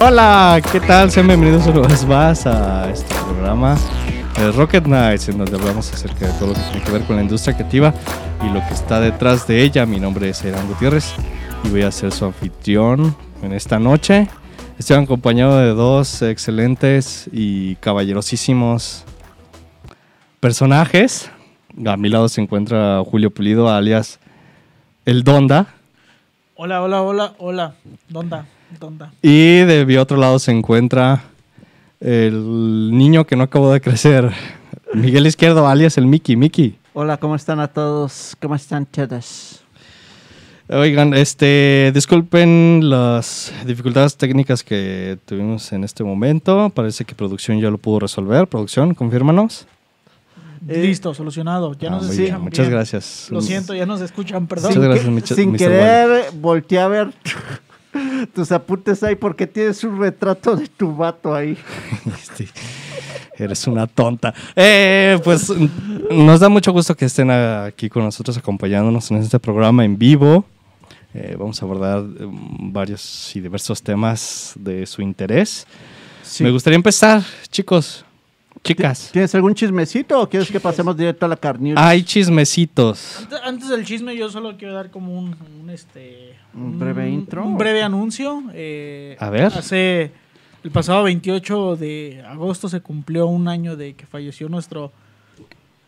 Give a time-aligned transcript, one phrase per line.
[0.00, 1.10] Hola, ¿qué tal?
[1.10, 3.76] Sean bienvenidos una vez más a este programa
[4.36, 7.16] de Rocket Nights, en donde hablamos acerca de todo lo que tiene que ver con
[7.16, 7.92] la industria creativa
[8.46, 9.86] y lo que está detrás de ella.
[9.86, 11.14] Mi nombre es Irán Gutiérrez
[11.64, 14.28] y voy a ser su anfitrión en esta noche.
[14.78, 19.04] Estoy acompañado de dos excelentes y caballerosísimos
[20.38, 21.28] personajes.
[21.84, 24.20] A mi lado se encuentra Julio Pulido, alias
[25.04, 25.66] El Donda.
[26.54, 27.74] Hola, hola, hola, hola.
[28.08, 28.57] ¿Dónde?
[29.22, 31.24] Y de mi otro lado se encuentra
[32.00, 34.30] el niño que no acabó de crecer,
[34.94, 36.36] Miguel Izquierdo, alias el Mickey.
[36.36, 36.76] Mickey.
[36.94, 38.36] Hola, ¿cómo están a todos?
[38.40, 39.62] ¿Cómo están todos?
[40.70, 46.70] Oigan, este, disculpen las dificultades técnicas que tuvimos en este momento.
[46.74, 48.46] Parece que producción ya lo pudo resolver.
[48.48, 49.66] Producción, confírmanos.
[50.68, 51.72] Eh, Listo, solucionado.
[51.78, 52.72] Ya Ah, nos escuchan bien, Muchas bien.
[52.72, 53.28] gracias.
[53.30, 54.72] Lo siento, ya nos escuchan, perdón.
[54.74, 57.08] Muchas Sin, gracias, que- Micha- sin querer, volteé a ver
[58.26, 61.56] tus apuntes ahí porque tienes un retrato de tu vato ahí.
[62.06, 62.48] Este,
[63.36, 64.34] eres una tonta.
[64.54, 65.52] Eh, pues
[66.10, 70.44] nos da mucho gusto que estén aquí con nosotros acompañándonos en este programa en vivo.
[71.14, 75.66] Eh, vamos a abordar mm, varios y diversos temas de su interés.
[76.40, 78.04] Me gustaría empezar, chicos,
[78.62, 79.10] chicas.
[79.12, 81.88] ¿Tienes algún chismecito o quieres que pasemos directo a la carnita?
[81.88, 83.20] Hay chismecitos.
[83.20, 87.44] Antes, antes del chisme, yo solo quiero dar como un, un, este, ¿Un breve intro?
[87.44, 88.42] Un breve anuncio.
[88.52, 89.44] Eh, A ver.
[89.46, 90.10] Hace
[90.64, 94.92] el pasado 28 de agosto se cumplió un año de que falleció nuestro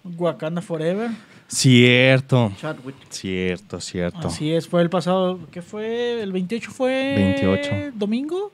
[0.05, 1.11] Wakanda Forever.
[1.49, 2.95] Cierto, Chadwick.
[3.09, 4.29] cierto, cierto.
[4.29, 6.23] Así es, fue el pasado, ¿qué fue?
[6.23, 7.15] ¿El 28 fue?
[7.17, 7.71] 28.
[7.99, 8.53] ¿Domingo?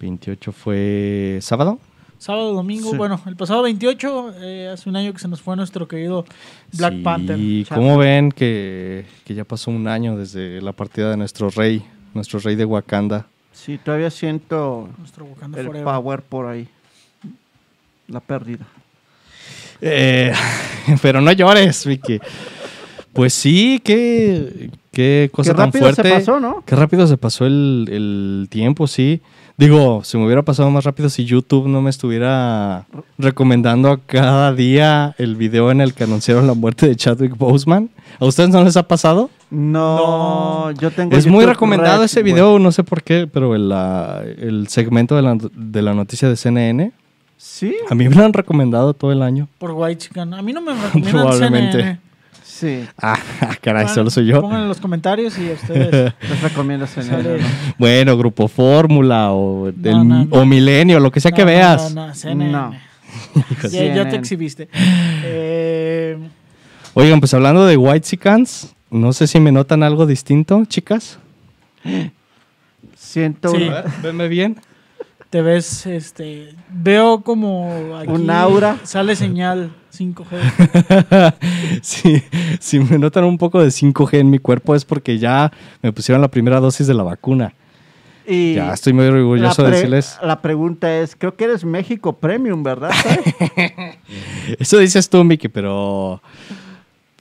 [0.00, 1.78] 28 fue sábado.
[2.22, 2.92] Sábado, domingo.
[2.92, 2.96] Sí.
[2.96, 6.24] Bueno, el pasado 28, eh, hace un año que se nos fue nuestro querido
[6.72, 7.38] Black Sí, Panther.
[7.68, 12.38] ¿cómo ven que, que ya pasó un año desde la partida de nuestro rey, nuestro
[12.38, 13.26] rey de Wakanda?
[13.52, 15.84] Sí, todavía siento Nuestro Wakanda el Forever.
[15.84, 16.68] power por ahí.
[18.06, 18.66] La pérdida.
[19.80, 20.32] Eh,
[21.02, 22.20] pero no llores, Vicky.
[23.12, 26.02] Pues sí, qué, qué cosa Qué tan rápido fuerte.
[26.04, 26.62] se pasó, ¿no?
[26.64, 29.20] Qué rápido se pasó el, el tiempo, sí.
[29.62, 32.86] Digo, se me hubiera pasado más rápido si YouTube no me estuviera
[33.16, 37.88] recomendando cada día el video en el que anunciaron la muerte de Chadwick Boseman.
[38.18, 39.30] ¿A ustedes no les ha pasado?
[39.50, 41.16] No, yo tengo.
[41.16, 45.14] Es muy recomendado Red, ese video, no sé por qué, pero el, la- el segmento
[45.14, 46.92] de la, de la noticia de CNN,
[47.36, 49.48] Sí, a mí me lo han recomendado todo el año.
[49.58, 50.32] Por White Chicken.
[50.34, 51.78] A mí no me recomiendan Probablemente.
[51.78, 52.00] CNN.
[52.62, 52.86] Sí.
[53.02, 53.18] Ah,
[53.60, 54.40] caray, solo soy yo.
[54.40, 56.14] Pongan en los comentarios y a ustedes.
[56.28, 57.38] Les recomiendo ese Sale.
[57.38, 57.46] ¿no?
[57.78, 60.26] Bueno, Grupo Fórmula o, del- no, no.
[60.30, 61.94] o Milenio, lo que sea que veas.
[61.94, 62.52] No, no, CNN.
[62.52, 62.74] No.
[63.70, 64.68] Ya, ya te exhibiste.
[65.24, 66.18] Eh,
[66.94, 71.18] Oigan, pues hablando de White Sicans, no sé si me notan algo distinto, chicas.
[72.96, 73.68] Siento Sí.
[73.68, 74.60] ver, venme bien.
[75.30, 76.54] te ves, este.
[76.70, 77.96] Veo como.
[77.98, 78.76] Aquí Un aura.
[78.84, 79.70] Sale señal
[80.02, 81.34] 5G.
[81.82, 82.22] sí,
[82.60, 85.52] si me notan un poco de 5G en mi cuerpo es porque ya
[85.82, 87.54] me pusieron la primera dosis de la vacuna.
[88.26, 90.18] y Ya estoy muy orgulloso de decirles.
[90.22, 92.90] La pregunta es, creo que eres México Premium, ¿verdad?
[94.58, 96.22] Eso dices tú, Miki, pero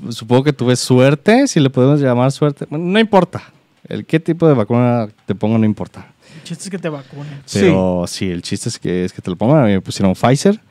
[0.10, 2.66] supongo que tuve suerte, si le podemos llamar suerte.
[2.70, 3.44] Bueno, No importa.
[3.88, 6.08] El qué tipo de vacuna te pongo no importa.
[6.38, 7.42] El chiste es que te vacunen.
[7.52, 9.64] Pero sí, el chiste es que, es que te lo pongan.
[9.64, 10.62] A mí me pusieron Pfizer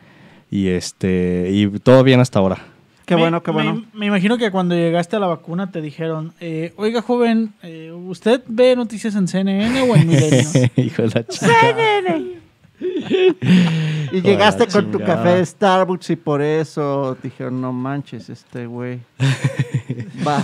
[0.50, 2.58] y este y todo bien hasta ahora.
[3.06, 3.84] qué Me- bueno, qué bueno.
[3.94, 8.42] Me, imagino que cuando llegaste a la vacuna te dijeron, eh, oiga joven, eh, ¿usted
[8.48, 10.48] ve noticias en CNN o en Milenio?
[10.76, 12.18] Hijo de la chingada.
[14.12, 19.00] Y llegaste con tu café de Starbucks y por eso dijeron, no manches, este güey.
[20.26, 20.42] Va,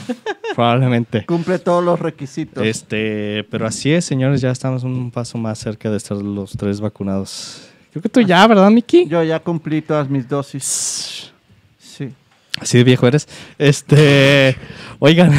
[0.55, 1.25] Probablemente.
[1.27, 2.65] cumple todos los requisitos.
[2.65, 6.81] Este, pero así es, señores, ya estamos un paso más cerca de estar los tres
[6.81, 7.66] vacunados.
[7.97, 9.09] Creo que tú ya, ¿verdad, Miki?
[9.09, 11.33] Yo ya cumplí todas mis dosis.
[11.79, 12.13] Sí.
[12.61, 13.27] Así de viejo eres.
[13.57, 14.55] Este,
[14.99, 15.33] oigan,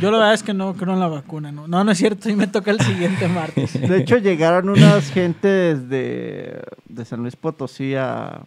[0.00, 1.68] Yo la verdad es que no creo en la vacuna, ¿no?
[1.68, 3.78] No, no es cierto, y me toca el siguiente martes.
[3.78, 8.40] De hecho, llegaron unas gentes de, de San Luis Potosí a...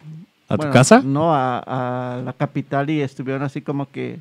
[0.48, 1.00] ¿A tu casa?
[1.04, 4.18] No, a, a la capital y estuvieron así como que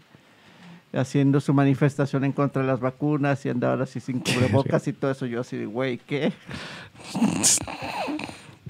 [0.93, 5.09] haciendo su manifestación en contra de las vacunas y andaban así sin cubrebocas y todo
[5.09, 5.25] eso.
[5.25, 6.31] Yo así de, güey, ¿qué?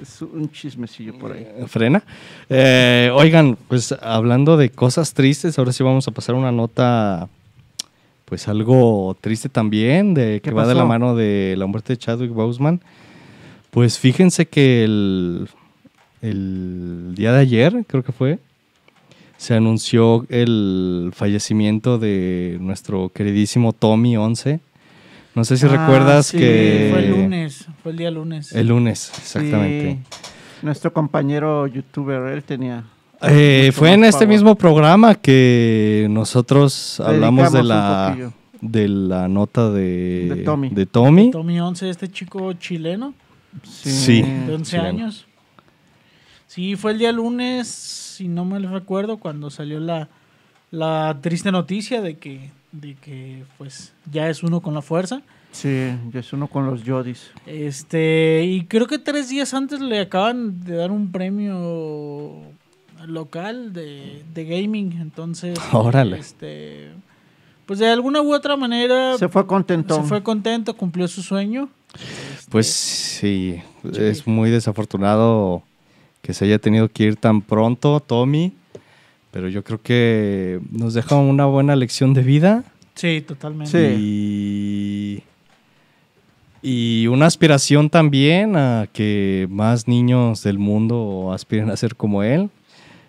[0.01, 1.45] Es un chismecillo por ahí.
[1.67, 2.03] frena.
[2.49, 7.29] Eh, oigan, pues hablando de cosas tristes, ahora sí vamos a pasar una nota,
[8.25, 11.97] pues algo triste también, de que ¿Qué va de la mano de la muerte de
[11.97, 12.81] Chadwick Boseman.
[13.69, 15.47] Pues fíjense que el,
[16.21, 18.39] el día de ayer, creo que fue,
[19.37, 24.59] se anunció el fallecimiento de nuestro queridísimo Tommy 11,
[25.35, 26.89] No sé si Ah, recuerdas sí, que...
[26.91, 28.51] Fue el lunes, fue el día lunes.
[28.53, 29.99] El lunes, exactamente.
[30.11, 30.17] Sí.
[30.61, 32.83] Nuestro compañero youtuber, él tenía.
[33.21, 38.31] Eh, fue en este mismo programa que nosotros hablamos de la,
[38.61, 40.69] de la nota de, De Tommy.
[40.69, 41.31] de Tommy.
[41.31, 43.13] Tommy 11, este chico chileno
[43.63, 44.21] Sí.
[44.21, 44.89] de 11 chileno.
[44.89, 45.25] años.
[46.47, 50.09] Sí, fue el día lunes, si no me recuerdo, cuando salió la,
[50.71, 55.21] la triste noticia de que, de que pues ya es uno con la fuerza.
[55.51, 57.29] Sí, ya es uno con los Yodis.
[57.45, 62.41] Este, y creo que tres días antes le acaban de dar un premio
[63.05, 64.93] local de, de gaming.
[64.99, 66.17] Entonces, Órale.
[66.17, 66.89] este,
[67.67, 69.95] pues de alguna u otra manera Se fue contento.
[69.95, 71.69] se fue contento, cumplió su sueño.
[71.93, 73.61] Este, Pues sí,
[73.95, 75.61] es muy desafortunado
[76.23, 78.53] que se haya tenido que ir tan pronto, Tommy.
[79.33, 82.63] Pero yo creo que nos deja una buena lección de vida
[82.93, 83.71] sí, totalmente.
[83.71, 85.23] Sí.
[86.61, 92.21] y, y una aspiración también a que más niños del mundo aspiren a ser como
[92.21, 92.51] él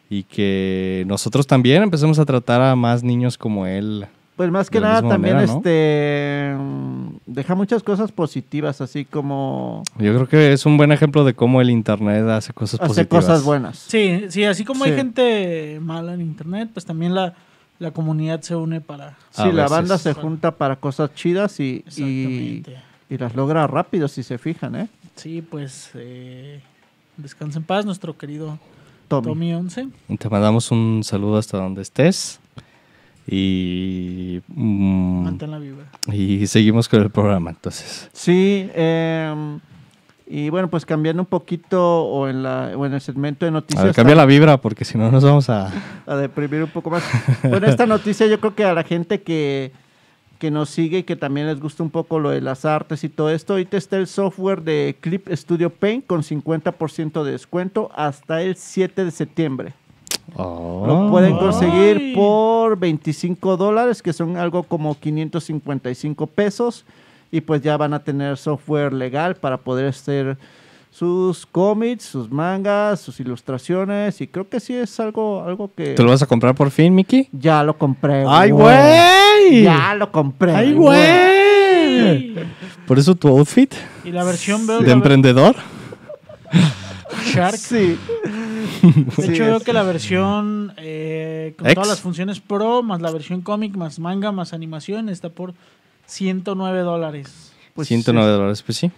[0.08, 4.06] y que nosotros también empecemos a tratar a más niños como él.
[4.36, 5.58] Pues más que nada también manera, ¿no?
[5.58, 11.24] este mm, deja muchas cosas positivas, así como Yo creo que es un buen ejemplo
[11.24, 13.24] de cómo el internet hace cosas hace positivas.
[13.24, 13.78] cosas buenas.
[13.78, 17.34] Sí, sí, así como hay gente mala en internet, pues también la,
[17.78, 19.16] la comunidad se une para...
[19.30, 21.84] Sí, la banda se junta para cosas chidas y,
[23.08, 24.88] y las logra rápido si se fijan, ¿eh?
[25.14, 26.60] Sí, pues eh,
[27.16, 28.58] descansa en paz nuestro querido
[29.08, 29.28] Tommy.
[29.28, 29.88] Tommy 11.
[30.18, 32.40] Te mandamos un saludo hasta donde estés
[33.26, 35.84] y, mm, Mantén la vibra.
[36.12, 38.10] y seguimos con el programa entonces.
[38.12, 39.60] Sí, em,
[40.26, 43.52] y bueno, pues cambiando un poquito o en, la, o en el segmento de A
[43.52, 43.84] noticias.
[43.84, 45.70] ver, cambia la vibra porque si no nos vamos a...
[46.06, 47.02] a deprimir un poco más.
[47.42, 49.72] Bueno, esta noticia yo creo que a la gente que,
[50.38, 53.08] que nos sigue y que también les gusta un poco lo de las artes y
[53.08, 58.42] todo esto, ahorita está el software de Clip Studio Paint con 50% de descuento hasta
[58.42, 59.74] el 7 de septiembre.
[60.36, 60.84] Oh.
[60.86, 62.14] Lo pueden conseguir Ay.
[62.14, 66.84] por 25 dólares, que son algo como 555 pesos.
[67.30, 70.36] Y pues ya van a tener software legal para poder hacer
[70.90, 74.20] sus cómics, sus mangas, sus ilustraciones.
[74.20, 75.94] Y creo que sí es algo, algo que...
[75.94, 77.28] ¿Te lo vas a comprar por fin, Mickey?
[77.32, 78.24] Ya lo compré.
[78.28, 79.62] ¡Ay, güey!
[79.62, 80.54] Ya lo compré.
[80.54, 82.34] ¡Ay, güey!
[82.86, 83.74] ¿Por eso tu outfit
[84.04, 85.56] Y la versión de emprendedor?
[87.24, 87.56] Shark.
[87.56, 87.98] Sí.
[89.16, 91.74] De Sí, hecho, veo que la versión eh, con X.
[91.74, 95.54] todas las funciones Pro, más la versión cómic, más manga, más animación, está por
[96.06, 97.52] 109 dólares.
[97.74, 98.90] pues, 109 dólares, pues sí.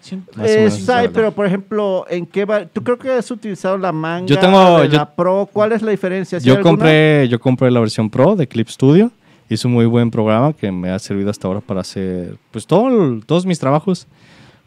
[0.43, 2.67] Esa pero por ejemplo, ¿en qué va?
[2.67, 5.49] ¿Tú creo que has utilizado la manga Yo tengo- de yo- la Pro?
[5.53, 6.39] ¿Cuál es la diferencia?
[6.41, 6.71] ¿Sí Yo alguna?
[6.71, 9.11] compré, yo compré la versión Pro de Clip Studio.
[9.49, 13.21] Es un muy buen programa que me ha servido hasta ahora para hacer pues todo,
[13.25, 14.07] todos mis trabajos.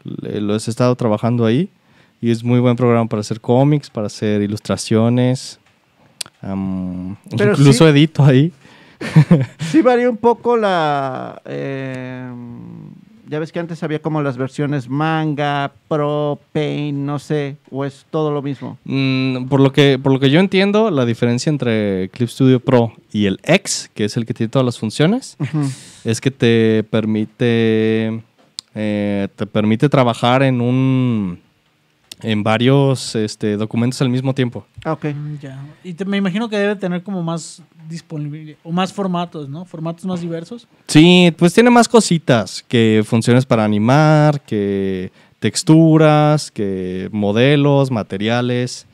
[0.04, 1.68] Los he estado trabajando ahí.
[2.20, 5.58] Y es muy buen programa para hacer cómics, para hacer ilustraciones.
[6.40, 7.16] Pero
[7.52, 8.52] incluso sí- edito ahí.
[9.70, 11.40] Sí varía un poco la...
[11.46, 12.30] eh,
[13.28, 18.04] ya ves que antes había como las versiones manga, Pro, Paint, no sé, o es
[18.10, 18.76] todo lo mismo.
[18.84, 22.92] Mm, por, lo que, por lo que yo entiendo, la diferencia entre Clip Studio Pro
[23.12, 25.36] y el X, que es el que tiene todas las funciones,
[26.04, 28.20] es que te permite
[28.74, 31.38] eh, te permite trabajar en un
[32.22, 34.66] en varios este, documentos al mismo tiempo.
[34.84, 35.06] Ah, ok.
[35.06, 35.58] Mm, Ya.
[35.84, 39.64] Y te- me imagino que debe tener como más disponibilidad, o más formatos, ¿no?
[39.64, 40.68] Formatos más diversos.
[40.86, 45.10] Sí, pues tiene más cositas, que funciones para animar, que
[45.40, 48.86] texturas, que modelos, materiales.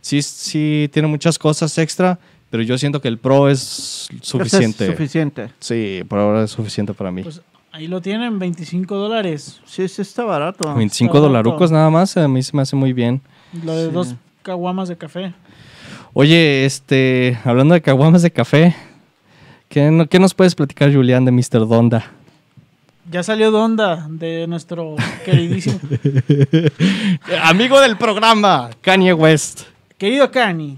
[0.00, 2.18] Sí, sí, tiene muchas cosas extra,
[2.50, 4.86] pero yo siento que el Pro es Ese es suficiente.
[4.86, 5.50] suficiente.
[5.58, 7.22] Sí, por ahora es suficiente para mí.
[7.22, 7.40] Pues
[7.74, 9.60] ahí lo tienen, 25 dólares.
[9.66, 10.72] Sí, sí está barato.
[10.74, 11.26] 25 barato.
[11.28, 13.20] dolarucos nada más, a mí se me hace muy bien.
[13.64, 13.92] Lo de Sí.
[13.92, 15.34] dos caguamas de café.
[16.12, 18.76] Oye, este, hablando de caguamas de café,
[19.68, 21.66] ¿qué, no- qué nos puedes platicar, Julián, de Mr.
[21.66, 22.04] Donda?
[23.10, 25.80] Ya salió Donda de nuestro queridísimo.
[27.42, 29.62] Amigo del programa, Kanye West.
[29.98, 30.76] Querido Kanye.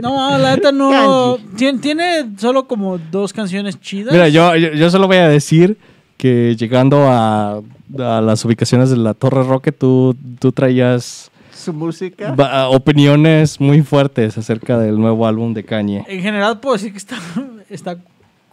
[0.00, 1.38] No, la neta no.
[1.56, 4.12] Tiene, tiene solo como dos canciones chidas.
[4.12, 5.76] Mira, yo, yo, yo solo voy a decir
[6.16, 7.60] que llegando a,
[7.98, 12.34] a las ubicaciones de la Torre Roque, tú, tú traías Su música.
[12.70, 16.04] opiniones muy fuertes acerca del nuevo álbum de Kanye.
[16.08, 17.16] En general puedo decir que está,
[17.70, 17.98] está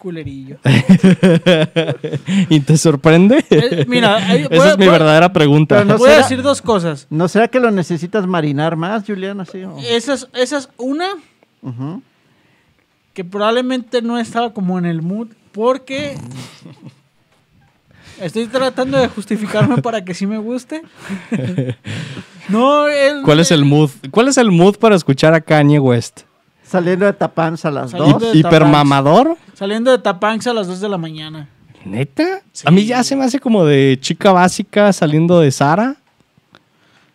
[0.04, 0.58] culerillo.
[2.50, 3.44] ¿Y te sorprende?
[3.50, 5.76] Eh, mira, voy Esa es mi voy verdadera pregunta.
[5.78, 7.08] Pero no Voy a decir dos cosas.
[7.10, 9.40] ¿No será que lo necesitas marinar más, Julián?
[9.40, 11.08] Así, o- Esa es, esa es una
[13.14, 16.18] que probablemente no estaba como en el mood porque
[18.20, 20.82] Estoy tratando de justificarme para que sí me guste.
[22.50, 22.86] no,
[23.24, 23.90] ¿Cuál es el mood?
[24.12, 26.22] ¿Cuál es el mood para escuchar a Kanye West?
[26.74, 28.34] Saliendo de Tapanza a las Saliendo dos.
[28.34, 29.38] de- ¿Hipermamador?
[29.54, 31.48] Saliendo de Tapanx a las 2 de la mañana.
[31.86, 32.42] ¿Neta?
[32.52, 32.64] Sí.
[32.68, 35.96] A mí ya se me hace como de chica básica saliendo de Sara.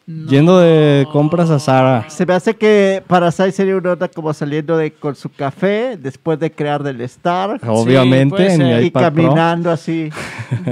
[0.06, 0.30] No.
[0.30, 2.08] Yendo de compras a Sara.
[2.08, 6.38] Se me hace que Parasite sería una onda como saliendo de con su café después
[6.38, 9.02] de crear del Star Obviamente, en mi y Pro.
[9.02, 10.08] caminando así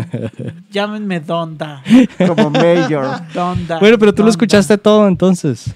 [0.71, 1.83] Llámenme Donda.
[2.26, 3.07] como Mayor.
[3.35, 3.78] Donda.
[3.78, 5.75] Bueno, pero tú lo escuchaste todo entonces.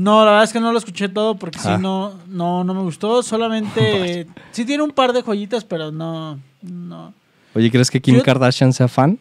[0.00, 1.76] No, la verdad es que no lo escuché todo porque Ah.
[1.76, 3.22] sí no, no, no me gustó.
[3.22, 7.12] Solamente sí tiene un par de joyitas, pero no, no,
[7.54, 9.18] Oye, ¿crees que Kim Yo- Kardashian sea fan?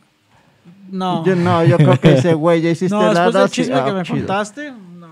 [0.92, 1.26] no.
[1.26, 3.92] Yo no, yo creo que ese güey ya hiciste no, después del chisme ah, que
[3.92, 4.18] me chido.
[4.20, 5.08] contaste, no.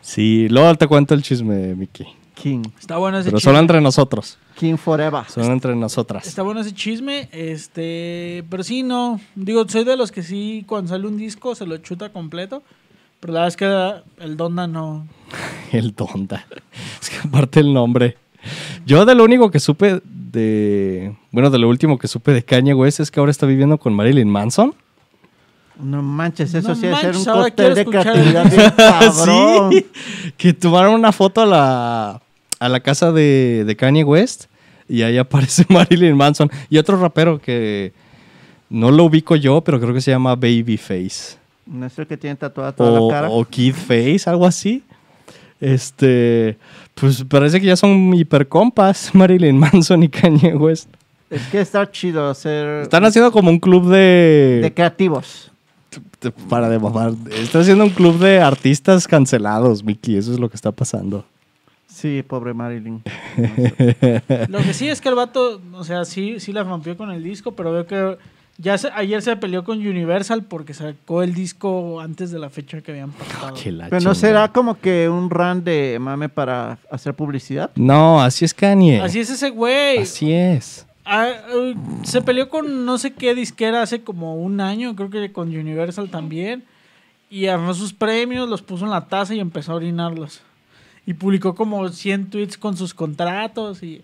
[0.00, 2.06] Sí, luego te cuento el chisme, Mickey.
[2.34, 3.50] King, Está bueno ese Pero chisme.
[3.50, 4.38] solo entre nosotros.
[4.54, 5.24] King Forever.
[5.28, 6.26] Solo entre nosotras.
[6.26, 10.88] Está bueno ese chisme, este, pero sí, no, digo, soy de los que sí, cuando
[10.90, 12.62] sale un disco se lo chuta completo,
[13.20, 15.06] pero la verdad es que el Donda no,
[15.72, 16.46] El Donda.
[17.00, 18.16] Es que aparte el nombre.
[18.86, 21.14] Yo de lo único que supe de...
[21.30, 23.92] Bueno, de lo último que supe de Kanye West es que ahora está viviendo con
[23.94, 24.74] Marilyn Manson.
[25.78, 29.72] No manches, eso No sí es ser un cóctel de creatividad cabrón.
[29.72, 29.86] sí.
[30.36, 32.22] Que tomaron una foto a la,
[32.58, 34.44] a la casa de, de Kanye West
[34.88, 36.50] y ahí aparece Marilyn Manson.
[36.68, 37.92] Y otro rapero que
[38.68, 41.39] no lo ubico yo, pero creo que se llama Babyface.
[41.70, 43.28] No es el que tiene tatuada toda O, la cara.
[43.30, 44.82] o Kid Face, algo así.
[45.60, 46.58] Este,
[46.94, 50.88] pues parece que ya son hipercompas Marilyn Manson y Kanye West.
[51.28, 54.72] Es que está chido ser Están haciendo como un club de de...
[54.74, 55.52] creativos.
[56.48, 57.12] para de mamar.
[57.30, 60.16] Están haciendo un club de artistas cancelados, Mickey.
[60.16, 61.24] Eso es lo que está pasando.
[61.86, 63.02] Sí, pobre Marilyn.
[64.48, 67.22] Lo que sí es que el vato, o sea, sí, sí la rompió con el
[67.22, 68.16] disco, pero veo que
[68.60, 72.80] ya se- ayer se peleó con Universal porque sacó el disco antes de la fecha
[72.82, 73.54] que habían pactado.
[73.54, 77.70] Que la Pero no será como que un run de mame para hacer publicidad.
[77.74, 79.00] No, así es Kanye.
[79.00, 79.98] Así es ese güey.
[79.98, 80.86] Así es.
[81.04, 85.32] Ah, eh, se peleó con no sé qué disquera hace como un año, creo que
[85.32, 86.64] con Universal también.
[87.30, 90.40] Y armó sus premios, los puso en la taza y empezó a orinarlos.
[91.06, 94.02] Y publicó como 100 tweets con sus contratos y...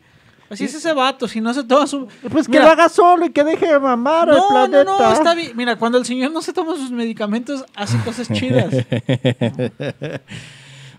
[0.49, 2.07] Así es ese vato, si no se toma su...
[2.31, 4.85] Pues que lo haga solo y que deje de mamar al No, no, planeta.
[4.85, 5.53] no, está bien.
[5.57, 8.73] Mira, cuando el señor no se toma sus medicamentos, hace cosas chidas.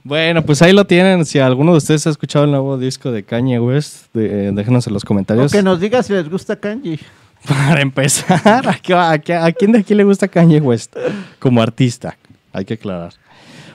[0.03, 1.25] Bueno, pues ahí lo tienen.
[1.25, 4.87] Si alguno de ustedes ha escuchado el nuevo disco de Kanye West, de- eh, déjenos
[4.87, 5.51] en los O comentarios.
[5.51, 6.97] que nos diga si les gusta Kanji.
[7.47, 10.95] Para empezar, ¿a, qué- a qué- a quién de aquí le gusta Kanye West?
[11.39, 12.17] Como artista,
[12.53, 13.13] hay que aclarar.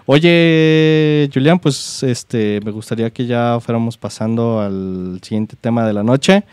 [0.06, 6.02] Oye, Julián, pues este, me gustaría que ya fuéramos pasando al siguiente tema de la
[6.02, 6.44] noche.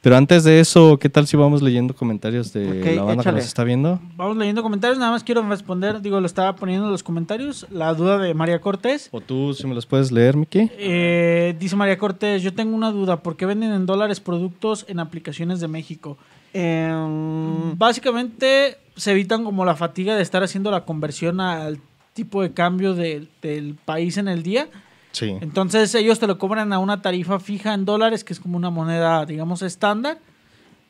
[0.00, 3.36] Pero antes de eso, ¿qué tal si vamos leyendo comentarios de la banda échale.
[3.36, 4.00] que nos está viendo?
[4.16, 7.92] Vamos leyendo comentarios, nada más quiero responder, digo, lo estaba poniendo en los comentarios, la
[7.94, 9.08] duda de María Cortés.
[9.10, 10.70] O tú, si me los puedes leer, Miki.
[10.78, 15.00] Eh, dice María Cortés, yo tengo una duda, ¿por qué venden en dólares productos en
[15.00, 16.16] aplicaciones de México?
[16.52, 21.80] Em, Básicamente se evitan como la fatiga de estar haciendo la conversión al
[22.24, 24.68] tipo de cambio de- del país en el día.
[25.12, 25.34] Sí.
[25.40, 28.70] Entonces ellos te lo cobran a una tarifa fija en dólares, que es como una
[28.70, 30.18] moneda, digamos, estándar.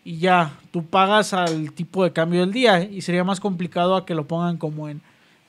[0.05, 2.83] Y ya, tú pagas al tipo de cambio del día.
[2.83, 5.01] Y sería más complicado a que lo pongan como en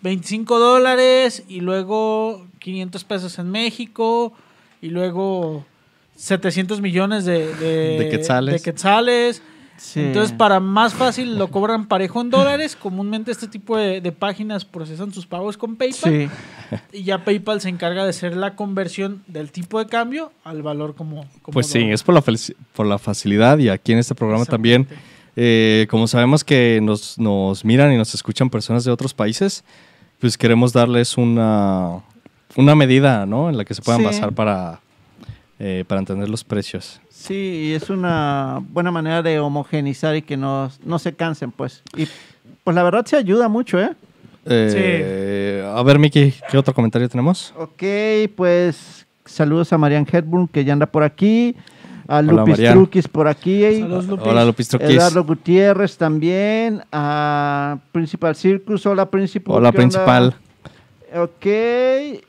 [0.01, 4.33] 25 dólares y luego 500 pesos en México
[4.81, 5.65] y luego
[6.15, 8.53] 700 millones de, de, De quetzales.
[8.53, 9.41] de quetzales.
[9.79, 9.99] Sí.
[10.01, 12.75] Entonces, para más fácil, lo cobran parejo en dólares.
[12.75, 16.29] Comúnmente este tipo de, de páginas procesan sus pagos con PayPal.
[16.69, 16.77] Sí.
[16.93, 20.95] Y ya PayPal se encarga de hacer la conversión del tipo de cambio al valor
[20.95, 21.25] como...
[21.41, 22.23] como Pues sí, es por la,
[22.73, 24.87] por la facilidad y aquí en este programa también,
[25.35, 29.63] eh, como sabemos que nos, nos miran y nos escuchan personas de otros países,
[30.19, 32.01] pues queremos darles una,
[32.55, 33.49] una medida ¿no?
[33.49, 34.05] en la que se puedan Sí.
[34.05, 34.81] basar para,
[35.59, 36.99] eh, para entender los precios.
[37.19, 41.83] Sí, y es una buena manera de homogenizar y que no, no se cansen, pues.
[41.97, 42.07] Y
[42.63, 43.91] pues la verdad se ayuda mucho, ¿eh?
[44.45, 47.53] Eh, A ver, Miki, ¿qué otro comentario tenemos?
[47.57, 47.83] Ok,
[48.37, 51.55] pues saludos a Marian Hedburn que ya anda por aquí,
[52.07, 52.73] a Hola, Lupis Marian.
[52.73, 54.25] Truquis por aquí, Saludos, Lupis.
[54.27, 54.89] Hola, Lupis Troquis.
[54.91, 59.57] Eduardo Gutiérrez también, a Principal Circus, hola Principal.
[59.57, 60.05] Hola, ¿qué onda?
[60.05, 60.35] principal.
[61.21, 61.45] Ok,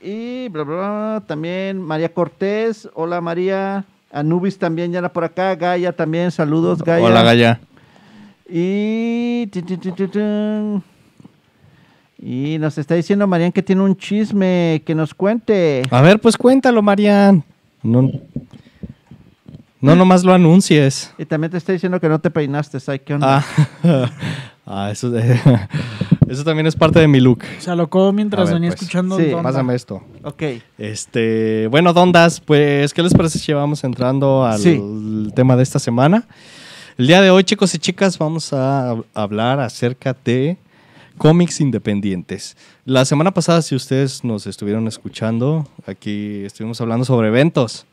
[0.02, 5.54] y bla, bla, bla, también María Cortés, hola María, Anubis también ya anda por acá,
[5.54, 7.04] Gaia también, saludos Gaia.
[7.04, 7.60] Hola, Gaya.
[8.48, 9.48] Y...
[12.22, 15.82] Y nos está diciendo Marian que tiene un chisme que nos cuente.
[15.90, 17.42] A ver, pues cuéntalo, Marian.
[17.82, 18.10] No,
[19.80, 21.14] no nomás lo anuncies.
[21.16, 23.42] Y también te está diciendo que no te peinaste, ¿sabes qué onda?
[23.82, 24.10] Ah,
[24.72, 25.12] Ah, eso,
[26.30, 27.42] eso también es parte de mi look.
[27.58, 28.82] O sea, lo codo mientras ver, venía pues.
[28.82, 29.16] escuchando.
[29.18, 29.42] Sí, Donda.
[29.42, 30.02] Pásame esto.
[30.22, 30.42] Ok.
[30.78, 34.80] Este, bueno, Dondas, pues, ¿qué les parece si vamos entrando al Sí.
[35.34, 36.26] tema de esta semana?
[36.96, 40.56] El día de hoy, chicos y chicas, vamos a hablar acerca de
[41.18, 42.56] cómics independientes.
[42.84, 47.86] La semana pasada, si ustedes nos estuvieron escuchando, aquí estuvimos hablando sobre eventos.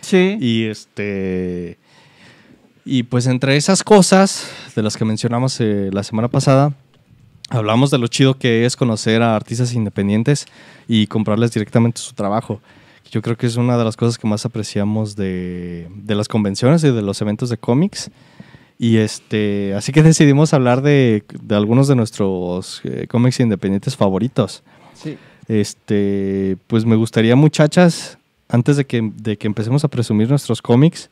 [0.00, 0.36] Sí.
[0.40, 1.78] Y este.
[2.86, 4.46] Y pues entre esas cosas
[4.76, 6.74] de las que mencionamos eh, la semana pasada,
[7.54, 10.46] hablamos de lo chido que es conocer a artistas independientes
[10.88, 12.60] y comprarles directamente su trabajo.
[13.10, 16.82] Yo creo que es una de las cosas que más apreciamos de, de las convenciones
[16.84, 18.10] y de los eventos de cómics.
[18.78, 24.62] Y este, así que decidimos hablar de, de algunos de nuestros eh, cómics independientes favoritos.
[24.94, 25.16] sí.
[25.46, 28.16] Este, pues me gustaría, muchachas,
[28.48, 31.10] antes de que, de que empecemos a presumir nuestros cómics,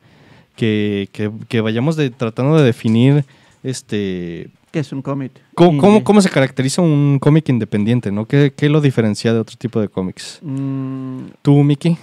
[0.56, 3.25] que, que- que vayamos de- tratando de definir
[3.62, 5.33] este, ¿Qué es un cómic?
[5.55, 6.05] cómo, cómo- Indie.
[6.05, 8.25] cómo se caracteriza un cómic independiente, ¿no?
[8.26, 10.38] ¿Qué, qué lo diferencia de otro tipo de cómics?
[10.43, 11.97] Mm, ¿Tú, Miki?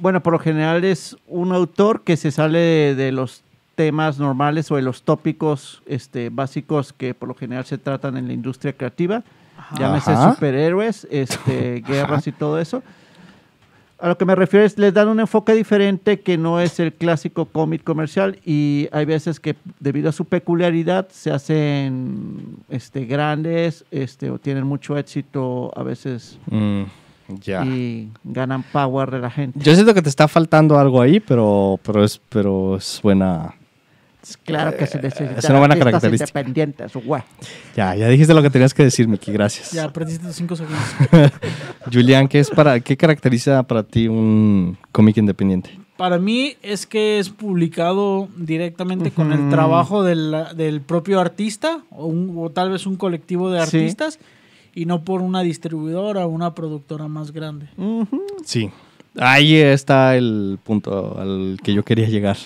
[0.00, 3.42] bueno, por lo general es un autor que se sale de, de los
[3.74, 8.26] temas normales o de los tópicos este, básicos que por lo general se tratan en
[8.28, 9.22] la industria creativa.
[9.78, 10.34] Llámese Ajá.
[10.34, 12.82] superhéroes, este, guerras y todo eso.
[14.00, 16.92] A lo que me refiero es, les dan un enfoque diferente que no es el
[16.92, 23.84] clásico cómic comercial y hay veces que debido a su peculiaridad se hacen este, grandes
[23.90, 26.82] este, o tienen mucho éxito a veces Mm,
[27.40, 27.64] ya.
[27.64, 29.58] y ganan power de la gente.
[29.60, 33.54] Yo siento que te está faltando algo ahí, pero, pero, es, pero es buena.
[34.36, 36.40] Claro que se necesitan es una buena característica.
[36.40, 37.22] independientes, güey.
[37.76, 39.72] Ya, ya dijiste lo que tenías que decir, Miki, gracias.
[39.72, 40.80] Ya, perdiste tus cinco segundos.
[41.92, 45.78] Julián, ¿qué, es para, ¿qué caracteriza para ti un cómic independiente?
[45.96, 52.06] Para mí es que es publicado directamente con el trabajo del, del propio artista o,
[52.06, 53.78] un- o tal vez un colectivo de Sí.
[53.78, 54.18] artistas
[54.74, 57.66] y no por una distribuidora o una productora más grande.
[58.44, 58.70] Sí.
[59.18, 62.36] Ahí está el punto al que yo quería llegar.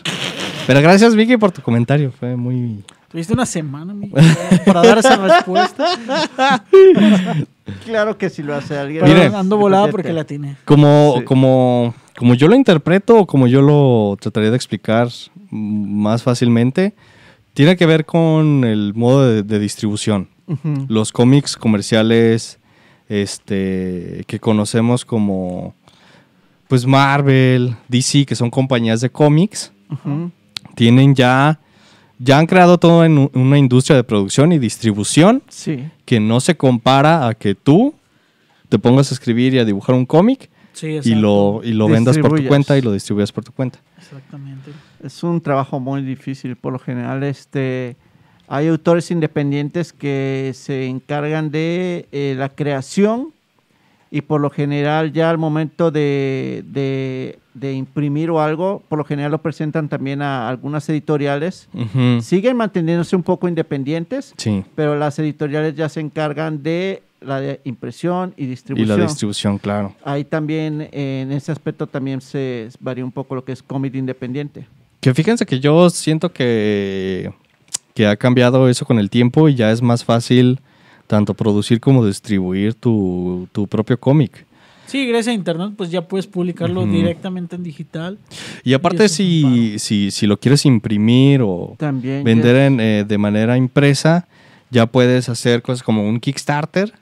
[0.66, 2.12] Pero gracias, Vicky, por tu comentario.
[2.12, 2.85] Fue muy.
[3.11, 4.09] Tuviste una semana mi,
[4.64, 5.87] para dar esa respuesta.
[7.85, 9.05] Claro que si lo hace alguien.
[9.05, 9.37] Pero Mire.
[9.37, 10.57] ando volada porque la tiene.
[10.64, 11.25] Como, Sí.
[11.25, 15.09] como, como yo lo interpreto o como yo lo trataría de explicar
[15.51, 16.94] más fácilmente,
[17.55, 20.29] tiene que ver con el modo de, de distribución.
[20.88, 22.59] Los cómics comerciales
[23.09, 25.75] este, que conocemos como
[26.68, 30.31] pues Marvel, DC, que son compañías de cómics, Ujú.
[30.74, 31.58] Tienen ya,
[32.18, 35.85] ya han creado todo en una industria de producción y distribución Sí.
[36.04, 37.94] que no se compara a que tú
[38.68, 42.16] te pongas a escribir y a dibujar un cómic Sí, y lo, y lo vendas
[42.18, 43.78] por tu cuenta y lo distribuyas por tu cuenta.
[43.98, 44.70] Exactamente.
[45.04, 46.56] Es un trabajo muy difícil.
[46.56, 47.94] Por lo general, este,
[48.48, 53.35] hay autores independientes que se encargan de eh, la creación
[54.14, 59.05] y por lo general ya al momento de, de- de imprimir o algo, por lo
[59.05, 61.68] general lo presentan también a algunas editoriales.
[61.75, 62.20] Ujú.
[62.22, 64.64] Siguen manteniéndose un poco independientes, Sí.
[64.75, 68.98] pero las editoriales ya se encargan de la de impresión y Y distribución.
[68.98, 69.94] la distribución, claro.
[70.05, 73.94] Ahí también, eh, en ese aspecto también se varía un poco lo que es cómic
[73.94, 74.66] independiente.
[75.01, 77.33] Que fíjense que yo siento que,
[77.94, 80.61] que ha cambiado eso con el tiempo y ya es más fácil
[81.12, 84.46] tanto producir como distribuir tu, tu propio cómic.
[84.87, 88.16] Sí, gracias a internet pues ya puedes publicarlo directamente en digital.
[88.64, 92.25] Y aparte, si, si, si lo quieres imprimir o También.
[92.25, 94.27] vender en, eh, de manera impresa,
[94.70, 96.94] ya puedes hacer cosas como un Kickstarter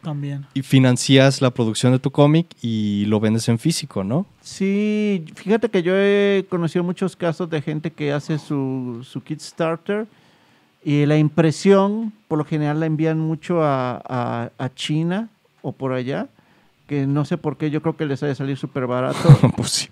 [0.00, 0.46] También.
[0.54, 4.26] y financias la producción de tu cómic y lo vendes en físico, ¿no?
[4.42, 10.06] Sí, fíjate que yo he conocido muchos casos de gente que hace su, su Kickstarter
[10.86, 15.28] y la impresión, por lo general la envían mucho a, a- a China
[15.60, 16.28] o por allá,
[16.86, 19.18] que no sé por qué, yo creo que les ha de salir súper barato.
[19.56, 19.88] pues sí.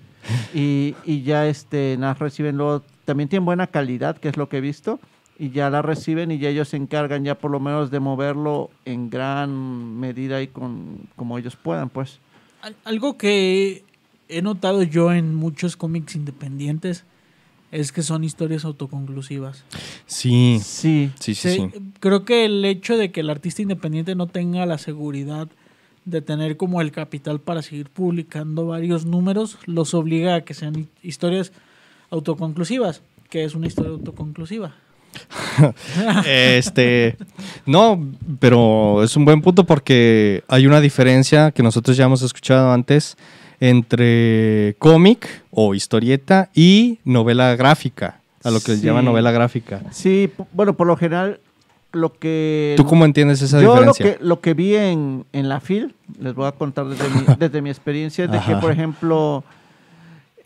[0.55, 4.59] y, y ya este, las reciben luego, también tienen buena calidad, que es lo que
[4.59, 5.01] he visto,
[5.37, 8.71] y ya la reciben y ya ellos se encargan ya por lo menos de moverlo
[8.85, 12.21] en gran medida y con como ellos puedan, pues.
[12.63, 13.83] Al- Algo que
[14.29, 17.05] he notado yo en muchos cómics independientes
[17.75, 19.65] es que son historias autoconclusivas.
[20.07, 21.81] Sí, Sí, sí, sí, Sí, sí.
[22.01, 25.49] Creo que el hecho de que el artista independiente no tenga la seguridad
[26.05, 30.79] de tener como el capital para seguir publicando varios números los obliga a que sean
[30.79, 31.53] hi- historias
[32.11, 34.75] autoconclusivas, que es una historia autoconclusiva.
[36.27, 37.17] Este,
[37.67, 42.73] no, pero es un buen punto porque hay una diferencia que nosotros ya hemos escuchado
[42.73, 43.17] antes
[43.61, 48.87] entre cómic o historieta y novela gráfica, a lo que se Sí.
[48.87, 49.81] llama novela gráfica.
[49.90, 51.40] Sí, bueno, por lo general
[51.93, 52.75] lo que...
[52.77, 54.19] ¿Tú cómo entiendes esa yo lo diferencia?
[54.19, 57.62] que, lo que vi en, en la FIL, les voy a contar desde mi, desde
[57.62, 59.45] mi experiencia, de que, por ejemplo,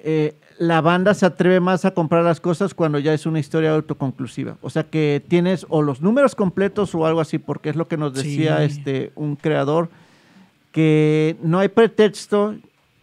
[0.00, 3.70] eh, la banda se atreve más a comprar las cosas cuando ya es una historia
[3.70, 4.56] autoconclusiva.
[4.60, 7.96] O sea, que tienes o los números completos o algo así, porque es lo que
[7.96, 8.64] nos decía Sí.
[8.64, 9.88] este un creador,
[10.72, 12.56] que no hay pretexto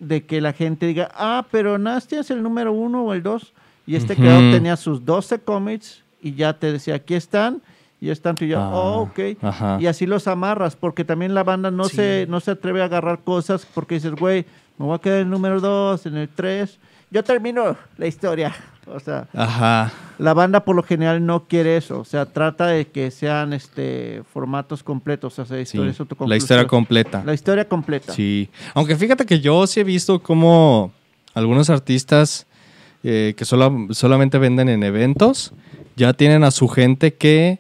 [0.08, 3.24] de que la gente diga, ah, pero nada, más tienes el número uno o el
[3.24, 3.54] dos.
[3.88, 7.62] Y este creador tenía sus 12 cómics y ya te decía, aquí están,
[8.02, 9.20] y están, y yo, Ah, oh, ok.
[9.42, 9.78] ajá.
[9.80, 11.98] Y así los amarras, porque también la banda no, Sí.
[11.98, 14.46] se, no se atreve a agarrar cosas porque dices, güey,
[14.78, 16.80] me voy a quedar en el número 2, en el 3.
[17.12, 18.54] Yo termino la historia.
[18.88, 19.92] O sea, Ajá.
[20.20, 22.00] la banda por lo general no quiere eso.
[22.00, 25.64] O sea, trata de que sean este formatos completos, o sea, Sí.
[25.64, 26.44] historias La autoconclusivas.
[26.44, 27.24] historia completa.
[27.26, 28.14] La historia completa.
[28.14, 28.50] Sí.
[28.74, 30.92] Aunque fíjate que yo sí he visto como
[31.34, 32.46] algunos artistas
[33.04, 35.54] eh, que solo, solamente venden en eventos,
[35.96, 37.60] ya tienen a su gente que,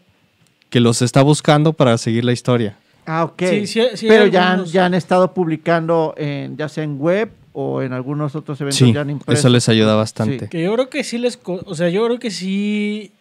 [0.71, 2.77] que los está buscando para seguir la historia.
[3.05, 3.43] Ah, ok.
[3.49, 7.29] Sí, sí, sí Pero ya, han- ya han estado publicando en, ya sea en web
[7.57, 9.39] o en algunos otros eventos Sí, ya han impreso.
[9.39, 10.49] eso les ayuda bastante.
[10.49, 11.39] Que yo creo que sí les...
[11.45, 13.11] O sea, yo creo que sí...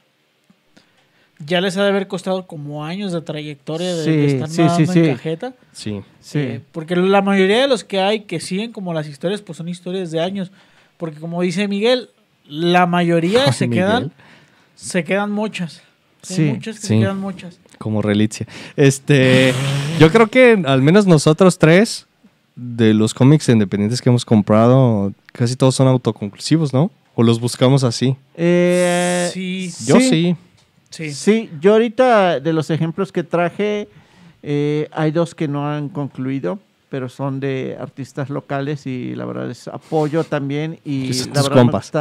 [1.44, 4.62] Ya les ha de haber costado como años de trayectoria de, Sí, de estar sí,
[4.62, 5.10] nadando sí, en sí.
[5.12, 5.52] cajeta.
[5.72, 6.00] Sí.
[6.20, 6.38] Sí.
[6.38, 9.68] Eh, porque la mayoría de los que hay que siguen como las historias, pues son
[9.68, 10.50] historias de años.
[10.96, 12.08] Porque como dice Miguel,
[12.48, 13.84] la mayoría Ay, se Miguel.
[13.84, 14.12] quedan,
[14.76, 15.78] se quedan muchas.
[16.30, 16.86] Hay Sí, muchas que sí.
[16.88, 17.58] se quedan muchas.
[17.78, 18.46] como relicia.
[18.76, 19.52] Este,
[19.98, 22.06] yo creo que al menos nosotros tres,
[22.56, 26.90] de los cómics independientes que hemos comprado, casi todos son autoconclusivos, ¿no?
[27.14, 28.16] O los buscamos así.
[28.36, 30.36] Eh, Sí, Yo sí.
[30.90, 31.12] sí.
[31.12, 33.88] Sí, yo ahorita de los ejemplos que traje,
[34.42, 36.58] eh, hay dos que no han concluido,
[36.94, 41.48] pero son de artistas locales y la verdad es apoyo también y son la tus
[41.48, 41.92] verdad compas.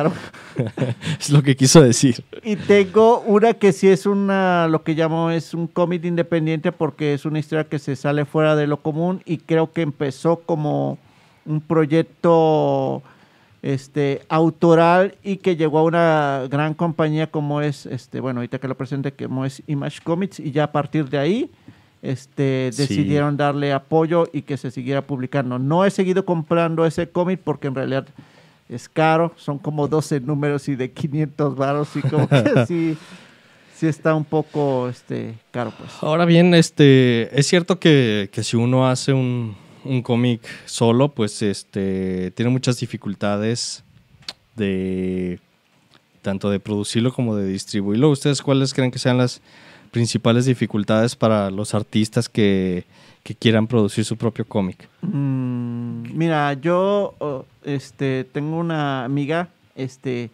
[1.20, 2.24] Es lo que quiso decir.
[2.44, 7.16] Y tengo una que sí es una, lo que llamo es un cómic independiente porque
[7.16, 11.00] es una historia que se sale fuera de lo común y creo que empezó como
[11.48, 13.02] un proyecto
[13.64, 18.68] este autoral y que llegó a una gran compañía como es este bueno ahorita que
[18.68, 21.50] lo presente como es Image Comics y ya a partir de ahí
[22.04, 22.82] este Sí.
[22.84, 27.68] decidieron darle apoyo y que se siguiera publicando no he seguido comprando ese cómic porque
[27.68, 28.06] en realidad
[28.70, 32.98] es caro son como 12 números y de 500 varos y como que sí
[33.76, 38.56] sí está un poco este caro pues Ahora bien, este, es cierto que, que si
[38.58, 43.84] uno hace un, un cómic solo, pues este, tiene muchas dificultades
[44.56, 45.40] de
[46.22, 48.10] tanto de producirlo como de distribuirlo.
[48.10, 49.42] ¿Ustedes cuáles creen que sean las
[49.94, 52.84] principales dificultades para los artistas que,
[53.22, 54.90] que quieran producir su propio cómic?
[55.02, 60.32] Mm, mira, yo este, tengo una amiga, este,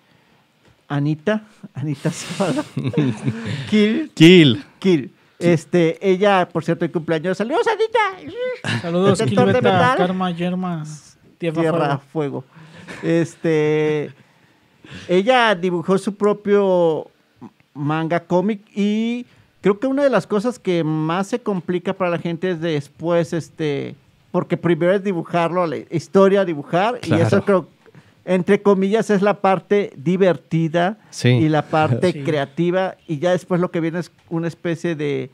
[0.87, 1.43] Anita,
[1.73, 2.63] Anita Zavala,
[3.69, 4.63] Kill, Kill.
[4.79, 5.13] Kill.
[5.37, 7.37] Este, ella, por cierto, el cumpleaños.
[7.37, 8.79] ¡Saludos, Anita!
[8.81, 9.97] Saludos, Kilbeta, metal.
[9.97, 10.83] Karma, Yerma,
[11.37, 12.43] Tierra, Tierra, Fuego.
[12.43, 12.43] fuego.
[13.03, 14.11] Este,
[15.07, 17.07] ella dibujó su propio
[17.73, 19.25] manga cómic y
[19.61, 23.33] creo que una de las cosas que más se complica para la gente es después,
[23.33, 23.95] este,
[24.31, 27.67] porque primero es dibujarlo, la historia, dibujar, y eso creo,
[28.25, 31.29] entre comillas, es la parte divertida Sí.
[31.29, 32.23] y la parte Sí.
[32.23, 35.29] creativa, y ya después lo que viene es una especie de,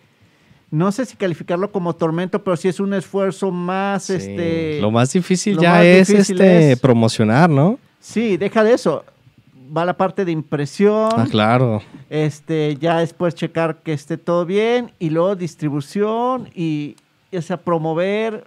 [0.72, 4.14] no sé si calificarlo como tormento, pero sí es un esfuerzo más, Sí.
[4.14, 4.80] este...
[4.82, 7.78] Lo más difícil lo ya más es difícil este es- promocionar, ¿no?
[8.00, 9.04] Sí, deja de eso.
[9.76, 11.82] Va la parte de impresión, Ah, claro.
[12.10, 16.96] este, ya después checar que esté todo bien y luego distribución y
[17.36, 18.46] o sea, promover.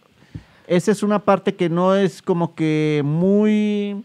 [0.66, 4.02] Esa es una parte que no es como que muy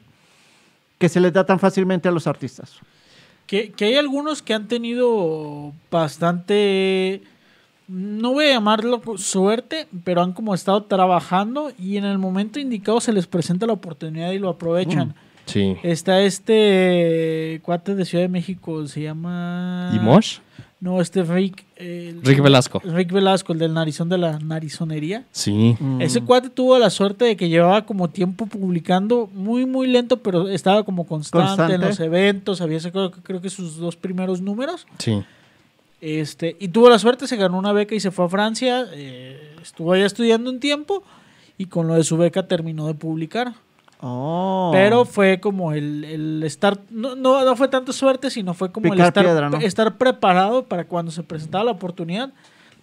[0.98, 2.80] que se les da tan fácilmente a los artistas.
[3.46, 7.22] Que, que hay algunos que han tenido bastante,
[7.90, 13.02] no voy a llamarlo suerte, pero han como estado trabajando y en el momento indicado
[13.02, 15.14] se les presenta la oportunidad y lo aprovechan.
[15.46, 15.76] Sí.
[15.84, 19.92] Está este cuate de Ciudad de México, se llama...
[19.96, 20.40] ¿Y Mosh?
[20.80, 21.64] No, este Rick...
[21.78, 22.82] eh, Rick Velasco.
[22.84, 25.24] Rick Velasco, el del narizón de la narizonería.
[25.32, 25.78] Sí.
[26.00, 26.26] Ese Mm.
[26.26, 30.84] cuate tuvo la suerte de que llevaba como tiempo publicando muy, muy lento, pero estaba
[30.84, 31.76] como constante, Constante.
[31.76, 32.60] en los eventos.
[32.62, 34.86] Había sacado creo que sus dos primeros números.
[35.00, 35.24] Sí.
[36.02, 38.86] Este, y tuvo la suerte, se ganó una beca y se fue a Francia.
[38.94, 41.02] eh, estuvo allá estudiando un tiempo
[41.58, 43.54] y con lo de su beca terminó de publicar.
[44.06, 44.70] Oh.
[44.74, 48.94] Pero fue como el, el estar, no, no, no fue tanto suerte, sino fue como
[48.94, 49.60] el estar, piedra, ¿no?
[49.60, 52.34] estar preparado para cuando se presentaba la oportunidad,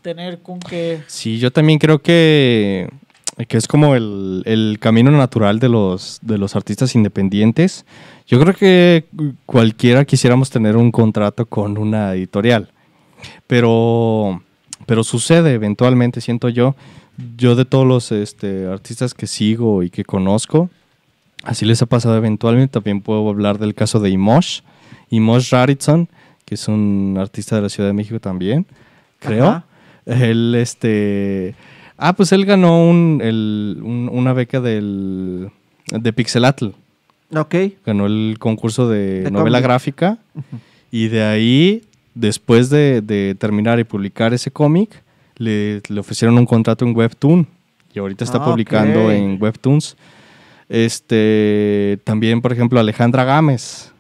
[0.01, 1.03] tener con qué...
[1.09, 2.89] Sí, yo también creo que,
[3.49, 7.85] que es como el, el camino natural de los, de los artistas independientes.
[8.27, 9.05] Yo creo que
[9.45, 12.73] cualquiera quisiéramos tener un contrato con una editorial,
[13.47, 14.41] pero
[14.87, 16.75] pero sucede eventualmente, siento yo.
[17.37, 20.71] Yo de todos los este, artistas que sigo y que conozco,
[21.43, 22.73] así les ha pasado eventualmente.
[22.73, 24.61] También puedo hablar del caso de Imosh,
[25.11, 26.09] Imosh Raritson,
[26.45, 28.67] que es un artista de la Ciudad de México también,
[29.19, 29.47] creo.
[29.47, 29.65] Ajá.
[30.07, 31.55] Él, este...
[32.03, 35.51] Ah, pues él ganó un- el- un- una beca del,
[35.93, 36.69] de Pixelatl.
[37.37, 37.55] Ok.
[37.85, 39.65] Ganó el concurso de, De novela cómic.
[39.69, 40.19] gráfica.
[40.91, 41.83] Y de ahí,
[42.15, 45.03] después de, de terminar y publicar ese cómic,
[45.37, 47.47] le, le ofrecieron un contrato en Webtoon.
[47.95, 49.11] Y ahorita está Ah, publicando ok.
[49.13, 49.97] en Webtoons.
[50.71, 53.93] Este, también, por ejemplo, Alejandra Gámez,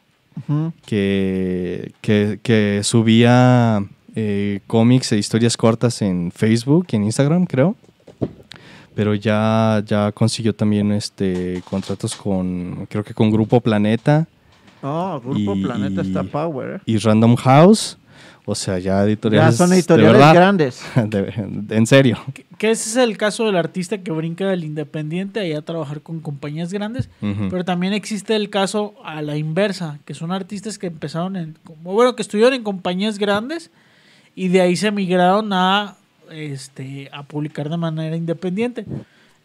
[0.87, 7.74] que, que, que subía eh, cómics e historias cortas en Facebook y en Instagram, creo.
[8.94, 14.26] Pero ya, ya consiguió también este, contratos con, creo que con Grupo Planeta
[14.83, 16.76] Oh, Grupo Y- Planeta está Power.
[16.76, 16.80] ¿eh?
[16.87, 17.98] y Random House.
[18.46, 19.57] O sea, ya Ya editoriales.
[19.57, 20.35] son de editoriales verdad.
[20.35, 20.83] grandes.
[20.96, 22.18] De- de- en serio.
[22.35, 26.00] Que, que ese es el caso del artista que brinca del independiente allá a trabajar
[26.00, 27.09] con compañías grandes.
[27.20, 31.92] Pero también existe el caso a la inversa, que son artistas que empezaron en, como,
[31.92, 33.70] bueno, que estuvieron en compañías grandes
[34.35, 35.96] y de ahí se migraron a,
[36.31, 38.85] este, a publicar de manera independiente.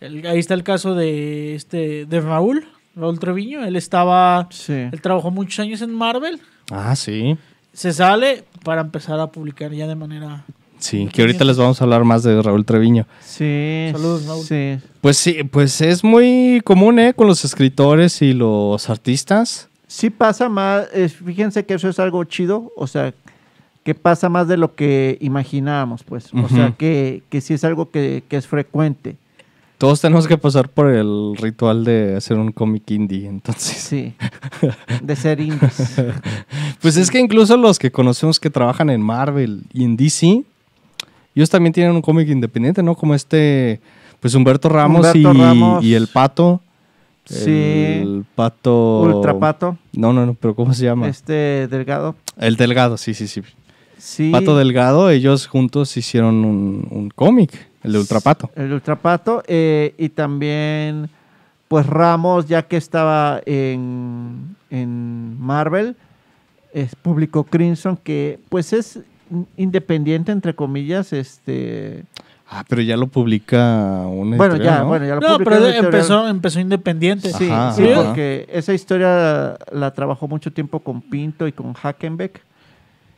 [0.01, 3.63] El- ahí está el caso de este, de Raúl, Raúl Treviño.
[3.65, 4.73] Él estaba, Sí.
[4.73, 6.39] él trabajó muchos años en Marvel,
[6.71, 7.37] Ah, sí.
[7.73, 10.43] se sale para empezar a publicar ya de manera
[10.77, 13.07] Sí, que ahorita les vamos a hablar más de Raúl Treviño.
[13.21, 13.89] Sí.
[13.93, 14.43] Saludos, Raúl.
[14.43, 14.77] Sí.
[14.99, 17.13] Pues sí, pues es muy común, ¿eh?
[17.13, 19.69] Con los escritores y los artistas.
[19.87, 23.13] Sí pasa más, eh, fíjense que eso es algo chido, o sea,
[23.83, 26.33] que pasa más de lo que imaginábamos, pues.
[26.33, 29.15] O sea, que, que sí es algo que, que es frecuente.
[29.77, 33.75] Todos tenemos que pasar por el ritual de hacer un cómic indie, entonces.
[33.77, 34.13] Sí.
[35.01, 35.95] De ser indies.
[36.81, 40.43] Pues es que incluso los que conocemos que trabajan en Marvel y en DC,
[41.35, 42.95] ellos también tienen un cómic independiente, ¿no?
[42.95, 43.81] Como este,
[44.19, 45.83] pues Humberto Ramos, Humberto y, Ramos.
[45.83, 46.61] y el Pato.
[47.25, 47.49] Sí.
[47.49, 49.01] El Pato.
[49.01, 51.07] Ultrapato, No, no, no, pero ¿cómo se llama?
[51.07, 52.15] este delgado.
[52.37, 53.41] El Delgado, sí, sí, sí.
[53.97, 54.29] Sí.
[54.31, 58.51] Pato Delgado, ellos juntos hicieron un, un cómic, el de Ultrapato.
[58.55, 59.43] El Ultrapato.
[59.47, 61.09] eh, y también,
[61.67, 65.95] pues Ramos, ya que estaba en, en Marvel,
[66.73, 68.99] es, publicó Crimson, que pues es
[69.57, 72.03] independiente, entre comillas, este...
[72.47, 74.87] Ah, pero ya lo publica un Bueno, ya, ¿no?
[74.87, 77.33] bueno, ya lo No, publicó pero empezó, empezó independiente.
[77.33, 82.41] Sí, Ajá, sí, porque esa historia la trabajó mucho tiempo con Pinto y con Hackenbeck.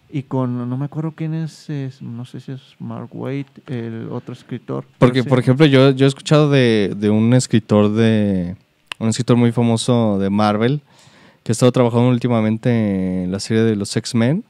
[0.10, 4.08] Y con, no me acuerdo quién es, es- no sé si es Mark Waid, el
[4.12, 4.86] otro escritor.
[5.00, 8.56] Porque, por ejemplo, yo, yo he escuchado de, de un escritor de.
[9.00, 10.82] Un escritor muy famoso de Marvel
[11.44, 14.44] que ha estado trabajando últimamente en la serie de los X-Men.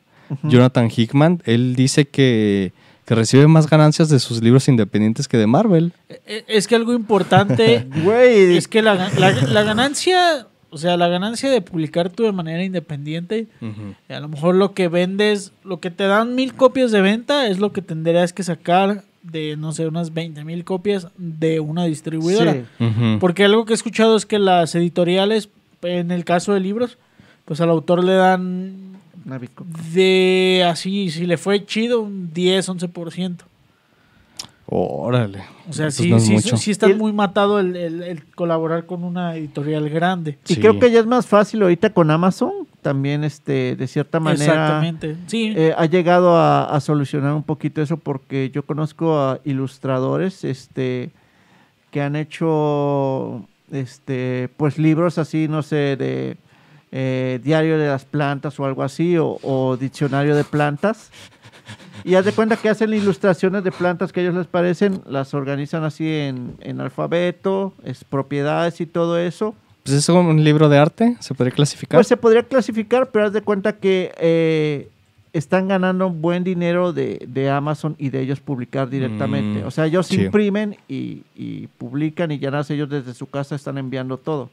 [0.44, 1.42] Jonathan Hickman.
[1.46, 2.72] Él dice que,
[3.06, 5.94] que recibe más ganancias de sus libros independientes que de Marvel.
[6.10, 11.50] Eh, Es que algo importante Güey, es que la- la ganancia, o sea, la ganancia
[11.50, 13.48] de publicar tú de manera independiente,
[14.10, 17.58] a lo mejor lo que vendes, lo que te dan mil copias de venta es
[17.58, 22.54] lo que tendrías que sacar de, no sé, unas 20 mil copias de una distribuidora.
[22.54, 22.86] sí.
[23.20, 25.50] Porque algo que he escuchado es que las editoriales,
[25.82, 27.00] en el caso de libros,
[27.46, 29.00] pues al autor le dan
[29.92, 33.38] de así, si le fue chido, un 10, 11%.
[34.70, 35.44] Órale.
[35.70, 36.58] O sea, sí, no es sí, mucho.
[36.58, 40.38] sí está muy matado el, el- el colaborar con una editorial grande.
[40.48, 40.60] Y Sí.
[40.60, 42.52] creo que ya es más fácil ahorita con Amazon,
[42.82, 45.16] también este, de cierta manera Exactamente.
[45.28, 45.54] Sí.
[45.56, 51.12] eh, ha llegado a, a solucionar un poquito eso porque yo conozco a ilustradores este,
[51.92, 56.38] que han hecho este, pues libros así, no sé, de
[56.92, 61.12] eh, diario de las plantas o algo así, o, o diccionario de plantas.
[62.04, 65.34] Y haz de cuenta que hacen ilustraciones de plantas que a ellos les parecen, las
[65.34, 69.56] organizan así en, en alfabeto, es propiedades y todo eso.
[69.84, 71.98] Pues es un libro de arte, se podría clasificar.
[71.98, 74.90] Pues se podría clasificar, pero haz de cuenta que eh,
[75.32, 79.64] están ganando buen dinero de, de Amazon y de ellos publicar directamente.
[79.64, 80.24] Mm, o sea, ellos sí.
[80.24, 84.50] imprimen y, y publican y ya nada, ellos desde su casa están enviando todo.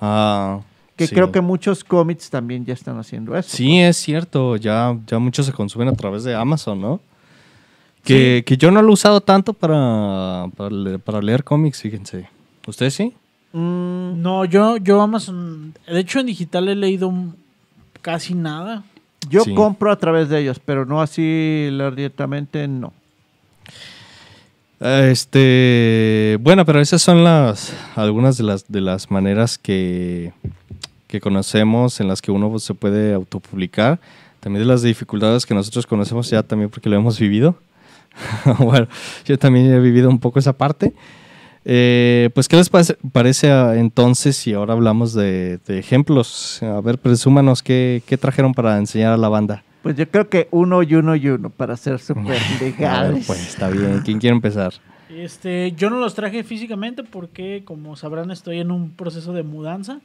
[0.00, 0.60] ah,
[0.96, 1.14] Que sí.
[1.14, 3.54] creo que muchos cómics también ya están haciendo eso.
[3.54, 4.56] Sí, es cierto.
[4.56, 7.00] Ya, ya muchos se consumen a través de Amazon, ¿no?
[8.02, 12.28] Que, que yo no lo he usado tanto para, para, le- para leer cómics, fíjense.
[12.66, 13.12] ¿Ustedes sí?
[13.52, 17.12] Mm, No, yo, yo Amazon, de hecho en digital he leído
[18.02, 18.84] casi nada.
[19.28, 19.54] yo Sí.
[19.54, 22.92] compro a través de ellos, pero no así leer directamente, no.
[24.80, 30.32] Este, bueno, pero esas son las algunas de las de las maneras que,
[31.06, 34.00] que conocemos en las que uno pues, se puede autopublicar.
[34.40, 37.56] También de las dificultades que nosotros conocemos ya también porque lo hemos vivido.
[38.58, 38.86] bueno,
[39.24, 40.92] yo también he vivido un poco esa parte.
[41.64, 46.62] Eh, pues, ¿qué les parece, parece entonces si ahora hablamos de, de ejemplos?
[46.62, 49.64] A ver, presúmanos qué, qué trajeron para enseñar a la banda.
[49.82, 53.26] Pues yo creo que uno y uno y uno para ser súper A ver, legales.
[53.26, 54.00] pues está bien.
[54.04, 54.74] ¿Quién quiere empezar?
[55.08, 60.00] Este, yo no los traje físicamente porque, como sabrán, estoy en un proceso de mudanza.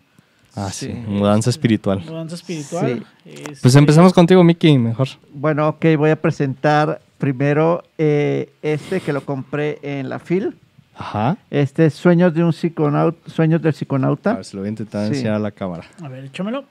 [0.55, 0.93] Ah, sí, Sí.
[1.07, 2.01] mudanza espiritual.
[2.05, 3.05] Mudanza espiritual.
[3.25, 5.07] Este, Pues empezamos contigo, Mickey, mejor.
[5.33, 10.55] Bueno, ok, voy a presentar primero eh, este que lo compré en la FIL.
[10.95, 11.37] Ajá.
[11.49, 14.33] Este es Sueños de un psiconauta, Sueños del A psiconauta.
[14.35, 15.13] ver, se lo voy a intentar Sí.
[15.13, 15.85] enseñar a la cámara.
[16.03, 16.65] A ver, échamelo.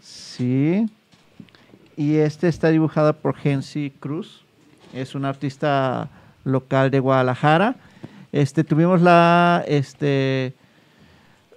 [0.00, 0.86] Sí.
[1.96, 4.42] Y este está dibujado por Gensi Cruz.
[4.92, 6.08] Es un artista
[6.44, 7.76] local de Guadalajara.
[8.32, 10.54] Este, tuvimos la, este,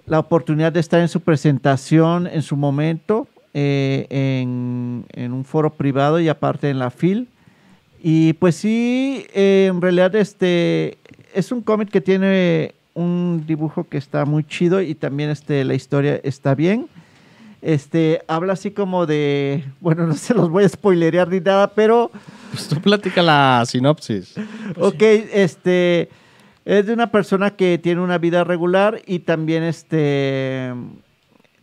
[0.08, 5.70] la oportunidad de estar en su presentación en su momento eh, en, en un foro
[5.70, 7.28] privado y aparte en la FIL.
[8.02, 10.98] Y pues sí, eh, en realidad este
[11.34, 15.74] es un cómic que tiene un dibujo que está muy chido y también este, la
[15.74, 16.88] historia está bien.
[17.60, 22.10] Este, habla así como de, bueno, no se los voy a spoilerear ni nada, pero
[22.52, 24.34] Pues tú platica la sinopsis.
[24.78, 26.08] Ok, este
[26.70, 30.74] es de una persona que tiene una vida regular y también este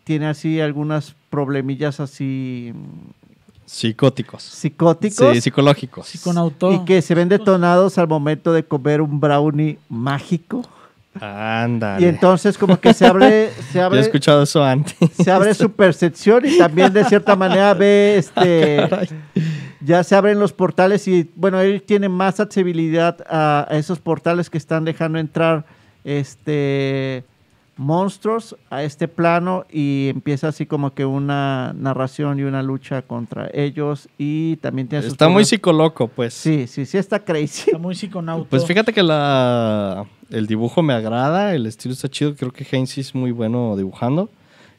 [0.03, 2.73] tiene así algunas problemillas así
[3.65, 4.43] Psicóticos.
[4.43, 6.07] psicóticos Sí, psicológicos.
[6.07, 6.71] Psiconauto.
[6.71, 10.63] y que se ven detonados al momento de comer un brownie mágico.
[11.19, 12.05] Ándale.
[12.05, 14.95] Y entonces como que se abre se Yo he abre escuchado eso antes.
[15.17, 19.09] se abre su percepción y también de cierta manera ve este Caray.
[19.86, 24.50] Ya se abren los portales y bueno, él tiene más accesibilidad a, a esos portales
[24.50, 25.65] que están dejando entrar
[26.04, 27.24] este
[27.78, 33.50] monstruos a este plano y empieza así como que una narración y una lucha contra
[33.54, 36.34] ellos y también tiene sus Está muy psicoloco, pues.
[36.34, 37.63] Sí, sí, sí está crazy.
[37.67, 38.48] Está muy psiconauto.
[38.50, 42.36] Pues fíjate que la, el dibujo me agrada, el estilo está chido.
[42.36, 44.30] Creo que Heinz es muy bueno dibujando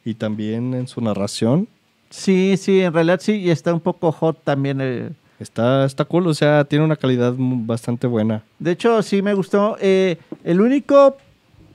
[0.03, 1.67] y también en su narración.
[2.09, 6.25] Sí, sí, en realidad sí y está un poco hot también el, Está, está cool,
[6.27, 8.41] o sea, tiene una calidad bastante buena.
[8.57, 9.77] De hecho, sí me gustó.
[9.79, 11.15] Eh, el único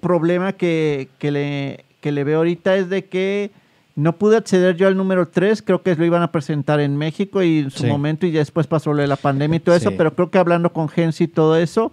[0.01, 3.53] problema que, que le, que le veo ahorita es de que
[3.95, 5.62] no pude acceder yo al número 3.
[5.62, 7.87] Creo que lo iban a presentar en México y en su Sí.
[7.87, 9.90] momento y ya después pasó lo de la pandemia y todo eso.
[9.90, 9.95] Sí.
[9.97, 11.92] Pero creo que hablando con Gensi y todo eso,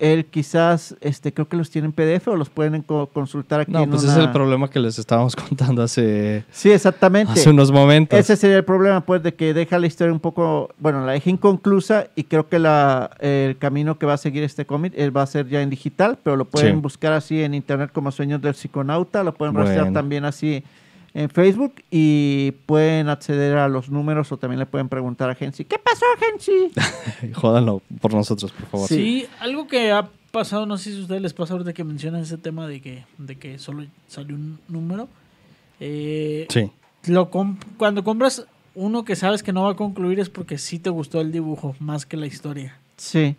[0.00, 3.72] él quizás, este, creo que los tiene en PDF o los pueden co- consultar aquí
[3.72, 7.32] No, en pues una- ese es el problema que les estábamos contando hace, Sí, exactamente.
[7.32, 8.18] hace unos momentos.
[8.18, 11.30] Ese sería el problema, pues, de que deja la historia un poco, bueno, la deja
[11.30, 15.22] inconclusa y creo que la, el camino que va a seguir este cómic él va
[15.22, 16.80] a ser ya en digital, pero lo pueden Sí.
[16.80, 19.94] buscar así en internet como Sueños del Psiconauta, lo pueden rastrear Bueno.
[19.94, 20.62] también así
[21.18, 25.64] en Facebook y pueden acceder a los números o también le pueden preguntar a Gensi,
[25.64, 26.70] ¿qué pasó, Gensi?
[27.34, 28.86] Jódanlo por nosotros, por favor.
[28.88, 32.20] Sí, algo que ha pasado, no sé si a ustedes les pasa ahorita que mencionan
[32.20, 35.08] ese tema de que, de que solo salió un número.
[35.80, 36.70] Eh, Sí.
[37.06, 40.78] lo comp- cuando compras uno que sabes que no va a concluir es porque sí
[40.78, 42.78] te gustó el dibujo más que la historia.
[42.98, 43.36] Sí,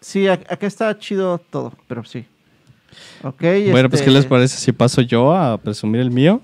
[0.00, 2.24] sí, ac- acá está chido todo, pero sí.
[3.22, 3.40] Ok,
[3.70, 6.40] Bueno, pues, este, ¿qué les parece si paso yo a presumir el mío?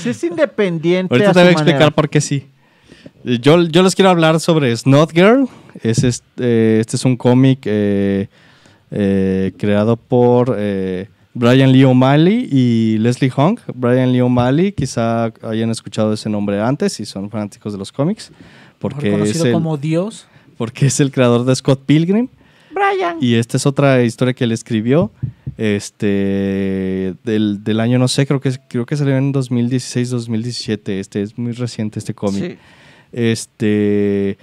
[0.00, 1.14] Sí, es independiente.
[1.14, 1.94] Ahorita a te voy a explicar manera.
[1.94, 2.46] por qué sí.
[3.24, 5.48] Yo, yo les quiero hablar sobre Snot Girl.
[5.82, 8.28] Es este, eh, este es un cómic eh,
[8.90, 13.58] eh, creado por eh, Brian Lee O'Malley y Leslie Hong.
[13.74, 18.32] Brian Lee O'Malley, quizá hayan escuchado ese nombre antes si son fanáticos de los cómics,
[18.80, 20.26] porque es, el, como Dios.
[20.56, 22.28] porque es el creador de Scott Pilgrim.
[22.72, 23.18] Brian.
[23.20, 25.12] Y esta es otra historia que él escribió.
[25.62, 30.88] Este del, del año, no sé, creo que creo que salió en 2016-2017.
[30.98, 32.42] Este es muy reciente este cómic.
[32.42, 32.58] Sí.
[33.12, 34.38] Este.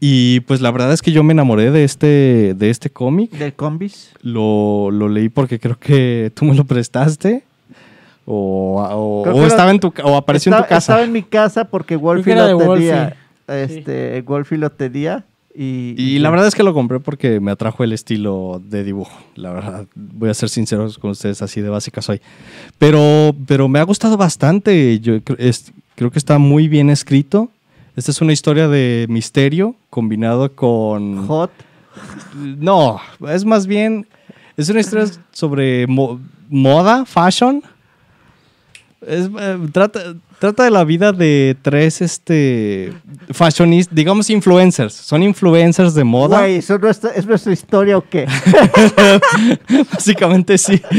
[0.00, 3.30] Y pues la verdad es que yo me enamoré de este, de este cómic.
[3.30, 4.10] Del combis.
[4.22, 7.44] Lo, lo leí porque creo que tú me lo prestaste.
[8.24, 8.82] O,
[9.24, 10.78] o- estaba en tu o apareció en tu casa.
[10.78, 13.16] Estaba en mi casa porque Wolfie que era lo tenía.
[13.46, 13.62] Wolfie.
[13.78, 15.24] Este, Wolfie lo tenía.
[15.58, 19.16] Y, Y la verdad es que lo compré porque me atrajo el estilo de dibujo.
[19.36, 22.20] La verdad, voy a ser sincero con ustedes, así de básica soy.
[22.78, 25.00] Pero, pero me ha gustado bastante.
[25.00, 27.50] Yo es- creo que está muy bien escrito.
[27.96, 31.26] Esta es una historia de misterio combinado con...
[31.26, 31.50] Hot.
[32.34, 33.00] No,
[33.30, 34.06] es más bien...
[34.58, 37.62] Es una historia sobre mo- moda, fashion.
[39.06, 42.92] Es, eh, trata, trata de la vida de tres este
[43.32, 44.92] fashionistas, digamos influencers.
[44.94, 46.40] Son influencers de moda.
[46.40, 48.26] Güey, ¿eso no es, es nuestra historia o qué?
[49.92, 50.80] Básicamente sí.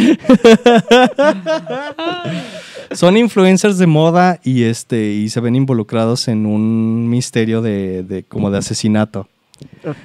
[2.91, 8.23] Son influencers de moda y este y se ven involucrados en un misterio de, de-
[8.23, 9.27] como de asesinato.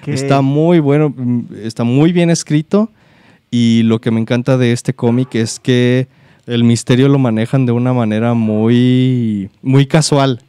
[0.07, 2.91] Está muy bueno, mm, está muy bien escrito
[3.51, 6.09] y lo que me encanta de este cómic es que
[6.47, 10.43] el misterio lo manejan de una manera muy muy casual,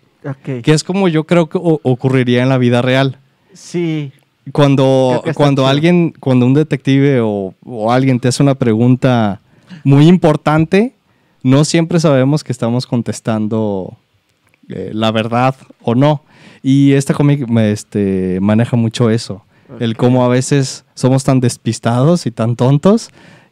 [0.43, 3.17] que es como yo creo que ocurriría en la vida real.
[3.53, 4.11] Sí.
[4.51, 9.39] Cuando, cuando alguien, cuando un detective o, o alguien te hace una pregunta
[9.85, 10.93] muy importante,
[11.43, 13.97] no siempre sabemos que estamos contestando
[14.69, 16.23] eh, la verdad o no.
[16.61, 19.43] Y este cómic este, maneja mucho eso.
[19.79, 23.09] El cómo a veces somos tan despistados y tan tontos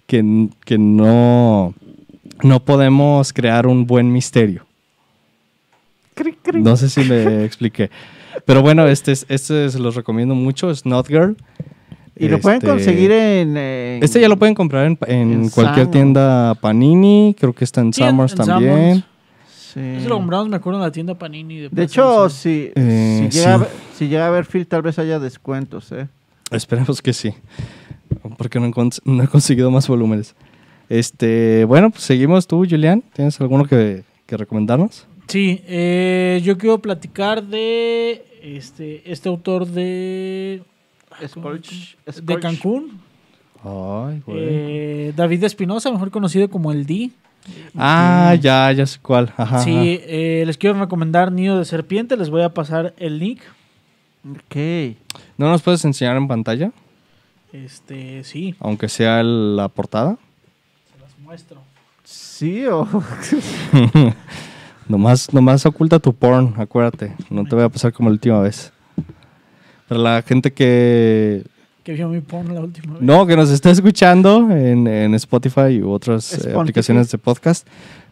[0.08, 1.74] que, que no,
[2.44, 4.66] no podemos crear un buen misterio.
[6.54, 7.89] No sé si me expliqué.
[8.46, 11.36] Pero bueno, este, es- este se los recomiendo mucho, es Not Girl.
[12.18, 15.50] Y lo pueden Este, conseguir en, en- Este ya lo pueden comprar en, en en
[15.50, 18.72] cualquier tienda Panini, creo que está en Summers en también.
[18.72, 19.06] Sanborns.
[19.74, 19.80] Sí.
[19.80, 21.70] Eso lo compramos, me acuerdo, en la tienda Panini.
[21.72, 23.66] De, hecho, si, Eh, si, llega a sí.
[23.98, 26.08] si llega a ver Phil, tal vez haya descuentos, ¿eh?
[26.52, 27.34] Esperemos que sí.
[28.38, 30.36] Porque no he, cons- no he conseguido más volúmenes.
[30.92, 33.02] Este, bueno, pues seguimos tú, Julián.
[33.14, 35.08] ¿Tienes alguno que, que recomendarnos?
[35.30, 40.64] Sí, eh, yo quiero platicar de este, este autor de,
[41.22, 42.39] Scorch- de.
[42.42, 43.00] Cancún,
[43.64, 44.38] Ay, güey.
[44.42, 47.12] eh, David Espinosa, mejor conocido como el D.
[47.78, 49.32] ah, ya, ya sé cuál.
[49.38, 49.84] Ajá, sí, ajá.
[49.86, 53.39] eh, les quiero recomendar Nido de Serpiente, les voy a pasar el link.
[54.30, 54.58] Ok.
[55.38, 56.72] ¿No nos puedes enseñar en pantalla?
[57.54, 60.18] Este, sí, Aunque sea el- la portada.
[61.32, 61.61] Muestro.
[62.03, 62.86] Sí, o...
[64.89, 67.13] Nomás, nomás oculta tu porn, acuérdate.
[67.29, 68.73] No te voy a pasar como la última vez.
[69.88, 71.45] Para la gente que...
[71.86, 73.01] Que vio mi porno la última vez.
[73.01, 76.59] No, que nos está escuchando en, en Spotify u otras eh, Spotify.
[76.59, 77.65] aplicaciones de podcast.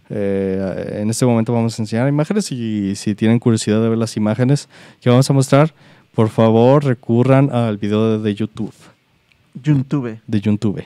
[0.09, 4.15] eh, en este momento vamos a enseñar imágenes y si tienen curiosidad de ver las
[4.15, 4.69] imágenes
[5.01, 5.73] que vamos a mostrar,
[6.15, 8.73] por favor recurran al video de, de YouTube.
[9.61, 10.21] YouTube.
[10.25, 10.81] De YouTube.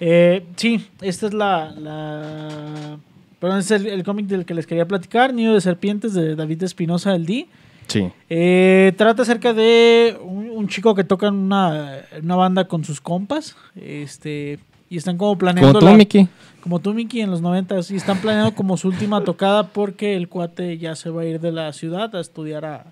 [0.00, 1.72] Eh, sí, esta es la.
[1.76, 2.98] la
[3.40, 6.62] perdón, es el, el cómic del que les quería platicar: Nido de Serpientes de David
[6.62, 7.46] Espinosa del D.
[7.88, 8.08] Sí.
[8.28, 13.00] Eh, trata acerca de un, un chico que toca en una, una banda con sus
[13.00, 13.56] compas.
[13.74, 14.58] Este.
[14.90, 15.68] Y están como planeando.
[15.72, 16.28] Como tú, la- Mickey.
[16.62, 20.28] Como tú, Mickey, en los 90 y están planeando como su última tocada porque el
[20.28, 22.84] cuate ya se va a ir de la ciudad a estudiar a, a-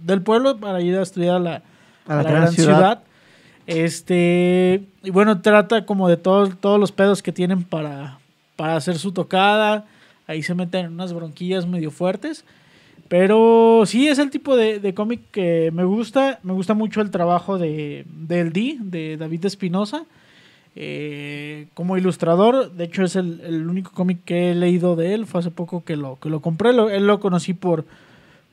[0.00, 1.62] del pueblo para ir a estudiar a la,
[2.06, 3.02] A la gran ciudad.
[3.66, 8.18] Este, y bueno, trata como de todo- todos los pedos que tienen para,
[8.56, 9.86] para hacer su tocada.
[10.26, 12.44] Ahí se meten en unas bronquillas medio fuertes.
[13.08, 16.40] Pero sí, es el tipo de, cómic que me gusta.
[16.42, 20.04] Me gusta mucho el trabajo de, del D, de David Espinosa.
[20.78, 25.26] Eh, como ilustrador, de hecho es el, el único cómic que he leído de él.
[25.26, 26.70] Fue hace poco que lo, que lo compré.
[26.70, 27.84] Él lo conocí por,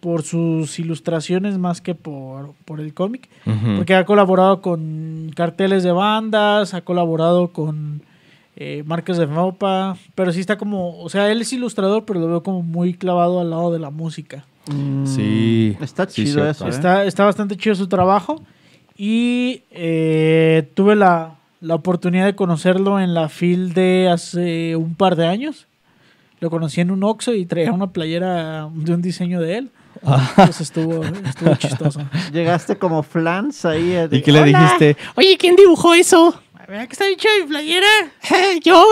[0.03, 3.29] por sus ilustraciones más que por, por el cómic.
[3.77, 8.01] Porque ha colaborado con carteles de bandas, ha colaborado con
[8.57, 12.27] eh, marcas de ropa, pero sí está como, o sea, él es ilustrador, pero lo
[12.27, 14.43] veo como muy clavado al lado de la música.
[14.69, 16.51] Mm, Sí, Está sí, chido cierto.
[16.51, 16.69] eso, ¿eh?
[16.69, 18.41] Está, está bastante chido su trabajo
[18.97, 25.15] y eh, tuve la, la oportunidad de conocerlo en la FIL de hace un par
[25.15, 25.65] de años.
[26.41, 29.69] Lo conocí en un Oxxo y traía una playera de un diseño de él.
[30.01, 32.01] Entonces estuvo, estuvo chistoso.
[32.31, 33.91] Llegaste como flans ahí.
[33.93, 34.97] eh, ¿Y qué le dijiste?
[35.15, 36.33] Oye, ¿quién dibujó eso?
[36.67, 37.87] ¿Verdad que está chida mi playera?
[38.63, 38.83] ¿Yo?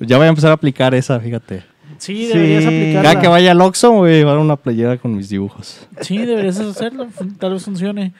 [0.00, 1.64] Ya voy a empezar a aplicar esa, fíjate.
[1.98, 2.68] Sí, deberías Sí.
[2.68, 3.02] aplicarla.
[3.02, 5.86] Cada que vaya al Oxxo voy a llevar una playera con mis dibujos.
[6.00, 7.06] Sí, deberías hacerlo.
[7.38, 8.12] Tal vez funcione.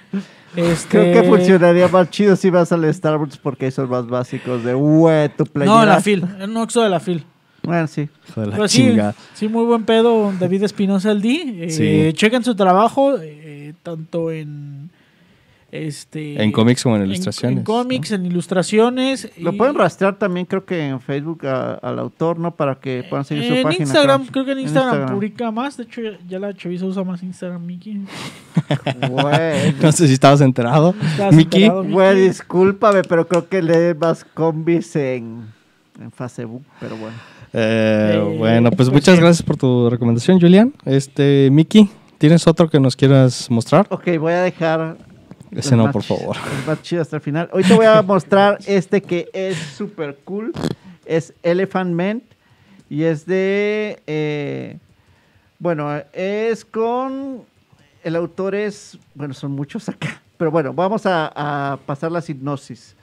[0.56, 0.88] Este...
[0.88, 5.28] Creo que funcionaría más chido si vas al Starbucks porque son más básicos de, güey,
[5.28, 5.76] tu playera.
[5.80, 6.24] No, la FIL.
[6.40, 7.24] En un Oxxo de la FIL.
[7.66, 8.08] Bueno, sí.
[8.28, 9.14] Hijo de la Pero sí, chinga.
[9.34, 11.64] sí, muy buen pedo, David Espinosa el D.
[11.66, 12.12] Eh, Sí.
[12.14, 14.90] Chequen su trabajo, eh, tanto en
[15.72, 17.58] este En cómics como en en- ilustraciones.
[17.58, 19.30] En, cómics, en ilustraciones.
[19.38, 22.54] Lo y- pueden rastrear también, creo que en Facebook a- al autor, ¿no?
[22.54, 23.82] Para que puedan seguir su en página.
[23.84, 25.14] Instagram, creo que en En Instagram, Instagram.
[25.14, 25.76] publica más.
[25.76, 28.00] De hecho, ya, ya la chaviza usa más Instagram, Mickey.
[29.10, 30.94] Güey, No sé si estabas enterado.
[31.02, 31.64] ¿Estás Mickey.
[31.64, 35.46] enterado, güey, discúlpame, pero creo que lee más combis en,
[36.00, 37.16] en Facebook, pero bueno.
[37.58, 40.74] Eh, bueno, pues muchas gracias por tu recomendación, Julián.
[40.84, 41.88] Este, Mickey,
[42.18, 43.86] ¿tienes otro que nos quieras mostrar?
[43.88, 44.98] Ok, voy a dejar
[45.52, 46.36] Ese no, más por favor.
[46.60, 47.48] el más chido hasta el final.
[47.54, 50.52] Hoy te voy a mostrar este que es súper cool.
[51.06, 52.22] Es Elephant Man.
[52.90, 54.00] Y es de.
[54.06, 54.76] eh,
[55.58, 57.40] bueno, es con.
[58.04, 58.98] El autor es.
[59.14, 60.20] Bueno, son muchos acá.
[60.36, 62.94] Pero bueno, vamos a, a pasar la hipnosis.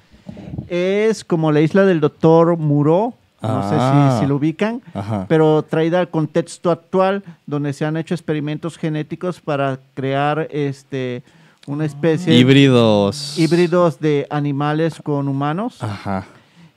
[0.70, 3.16] Es como la isla del doctor Muro.
[3.44, 4.10] No Ah.
[4.10, 4.82] sé si, si lo ubican.
[4.94, 5.26] Ajá.
[5.30, 11.22] Pero traída al contexto actual, donde se han hecho experimentos genéticos para crear este
[11.68, 13.38] una especie Híbridos.
[13.38, 16.26] híbridos de animales con humanos Ajá.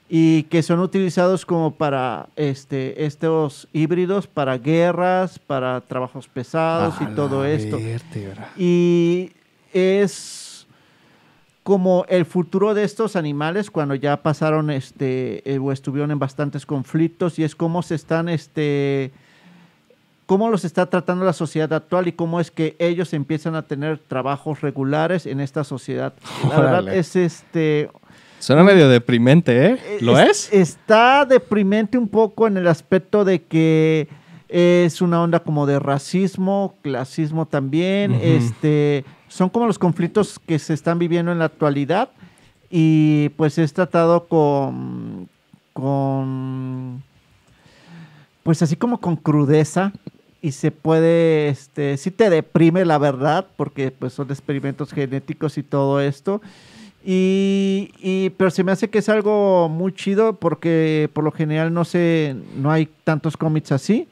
[0.09, 7.05] y que son utilizados como para este estos híbridos para guerras, para trabajos pesados y
[7.15, 7.77] todo esto.
[8.57, 9.31] Y
[9.73, 10.46] es
[11.67, 16.65] como el futuro de estos animales cuando ya pasaron este eh, o estuvieron en bastantes
[16.65, 19.11] conflictos y es cómo se están este
[20.27, 23.99] cómo los está tratando la sociedad actual y cómo es que ellos empiezan a tener
[23.99, 26.13] trabajos regulares en esta sociedad.
[26.47, 27.89] La verdad es este
[28.39, 29.97] Suena medio deprimente, ¿eh?
[29.99, 30.53] ¿Lo es?
[30.53, 34.07] Está deprimente un poco en el aspecto de que
[34.47, 38.13] es una onda como de racismo, clasismo también.
[38.13, 39.03] Este,
[39.37, 42.09] son como los conflictos que se están viviendo en la actualidad
[42.71, 45.29] y pues es tratado con,
[45.73, 47.03] con,
[48.41, 49.93] pues así como con crudeza
[50.41, 55.63] y se puede, este, sí te deprime la verdad porque pues son experimentos genéticos y
[55.63, 56.41] todo esto.
[57.05, 61.85] Y, pero se me hace que es algo muy chido porque por lo general no
[61.85, 64.07] sé, no hay tantos cómics así.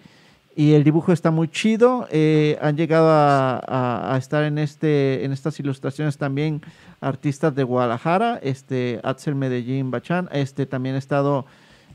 [0.58, 2.08] Y el dibujo está muy chido.
[2.12, 6.62] eh, han llegado a, a- a estar en este, en estas ilustraciones también
[7.02, 11.46] artistas de Guadalajara, este Axel Medellín Bachán, este también ha estado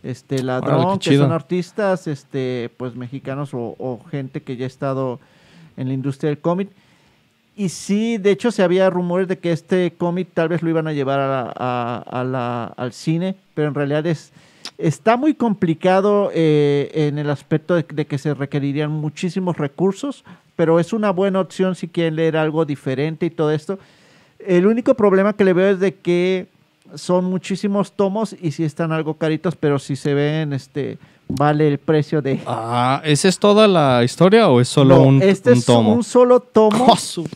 [0.03, 4.67] este Ladrón, Órale, que son artistas, este, pues mexicanos o, o gente que ya ha
[4.67, 5.21] estado
[5.77, 6.69] en la industria del cómic.
[7.57, 10.87] Y sí, de hecho se había rumores de que este cómic tal vez lo iban
[10.87, 14.33] a llevar a la- la- al cine, pero en realidad es
[14.81, 20.25] está muy complicado eh, en el aspecto de, de que se requerirían muchísimos recursos,
[20.57, 23.79] pero es una buena opción si quieren leer algo diferente y todo esto.
[24.39, 26.49] El único problema que le veo es de que
[26.95, 31.79] son muchísimos tomos y sí están algo caritos, pero si se ven, este, vale el
[31.79, 32.41] precio de...
[32.47, 35.95] Ah, ¿esa es toda la historia o es solo No, un, este un es tomo?
[35.95, 36.87] un solo tomo.
[36.89, 37.27] ¡Oh, su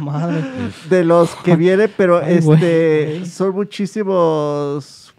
[0.00, 0.42] madre!
[0.90, 3.26] de los que viene, pero Ay, este güey.
[3.26, 5.09] son muchísimos,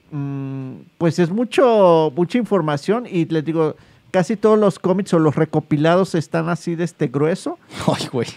[0.98, 3.76] pues es mucho mucha información y les digo,
[4.12, 7.58] casi todos los cómics o los recopilados están así de este grueso
[7.88, 8.28] ¡Ay, güey!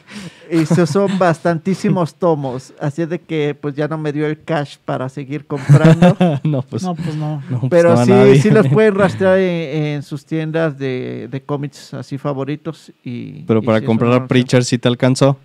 [0.50, 4.76] y esos son bastantísimos tomos, así de que pues ya no me dio el cash
[4.84, 6.82] para seguir comprando, no, pues.
[6.84, 7.42] no, pues no.
[7.50, 8.40] no, pues, pero no sí, nadie.
[8.40, 13.60] sí los pueden rastrear en, en sus tiendas de, de cómics así favoritos y Pero
[13.60, 14.26] y para sí es comprar a.
[14.28, 15.38] Preacher sí te alcanzó.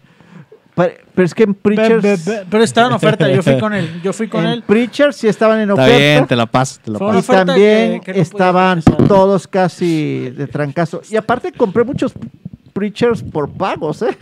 [0.87, 4.01] Pero, pero es que en be- pero estaba en oferta, yo fui con él.
[4.03, 4.63] Yo fui con en él.
[4.65, 8.11] Preachers sí estaban en Está oferta bien, te la paso, te la Y también que-
[8.11, 11.01] que no estaban todos casi de trancazo.
[11.09, 12.13] Y aparte compré muchos
[12.73, 14.17] preachers por pagos, ¿eh?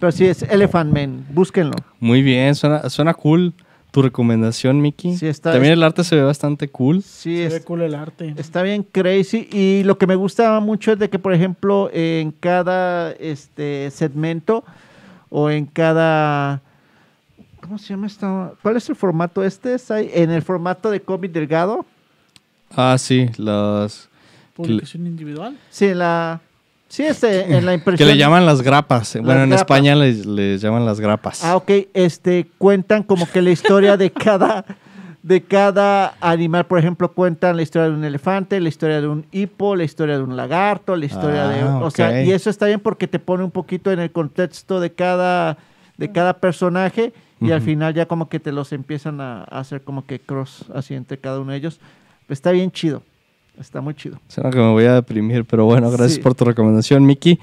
[0.00, 1.74] Pero sí es Elephant Man, búsquenlo.
[2.00, 3.52] Muy bien, suena, suena cool
[3.90, 5.16] tu recomendación, Mickey.
[5.16, 7.02] Sí, está- También el arte se ve bastante cool.
[7.02, 8.34] Sí, Se es- ve cool el arte.
[8.36, 9.48] está bien crazy.
[9.50, 14.62] Y lo que me gustaba mucho es de que, por ejemplo, en cada este segmento
[15.30, 16.62] o en cada...
[17.60, 18.56] ¿Cómo se llama esto?
[18.62, 19.74] ¿Cuál es el formato este?
[19.74, 20.10] ¿Es ahí?
[20.14, 21.84] En el formato de cómic delgado.
[22.74, 24.08] Ah, sí, las...
[24.54, 25.56] Publicación individual.
[25.70, 26.40] Sí, en la...
[26.88, 28.08] Sí, este, en la Que impresión.
[28.08, 29.14] le llaman las grapas.
[29.16, 29.60] Bueno, en grapas.
[29.60, 31.44] España les, les llaman las grapas.
[31.44, 31.70] Ah, ok.
[31.92, 34.64] Este, cuentan como que la historia de cada,
[35.22, 36.66] de cada animal.
[36.66, 40.16] Por ejemplo, cuentan la historia de un elefante, la historia de un hipo, la historia
[40.16, 41.60] de un lagarto, la historia de...
[41.60, 44.80] Ah, O sea, y eso está bien porque te pone un poquito en el contexto
[44.80, 45.58] de cada,
[45.96, 49.82] de cada personaje y al final ya como que te los empiezan a, a hacer
[49.82, 51.80] como que cross así entre cada uno de ellos.
[52.28, 53.02] Está bien chido.
[53.60, 54.20] Está muy chido.
[54.28, 56.20] Suena que me voy a deprimir, pero bueno, gracias Sí.
[56.20, 57.40] por tu recomendación, Miki.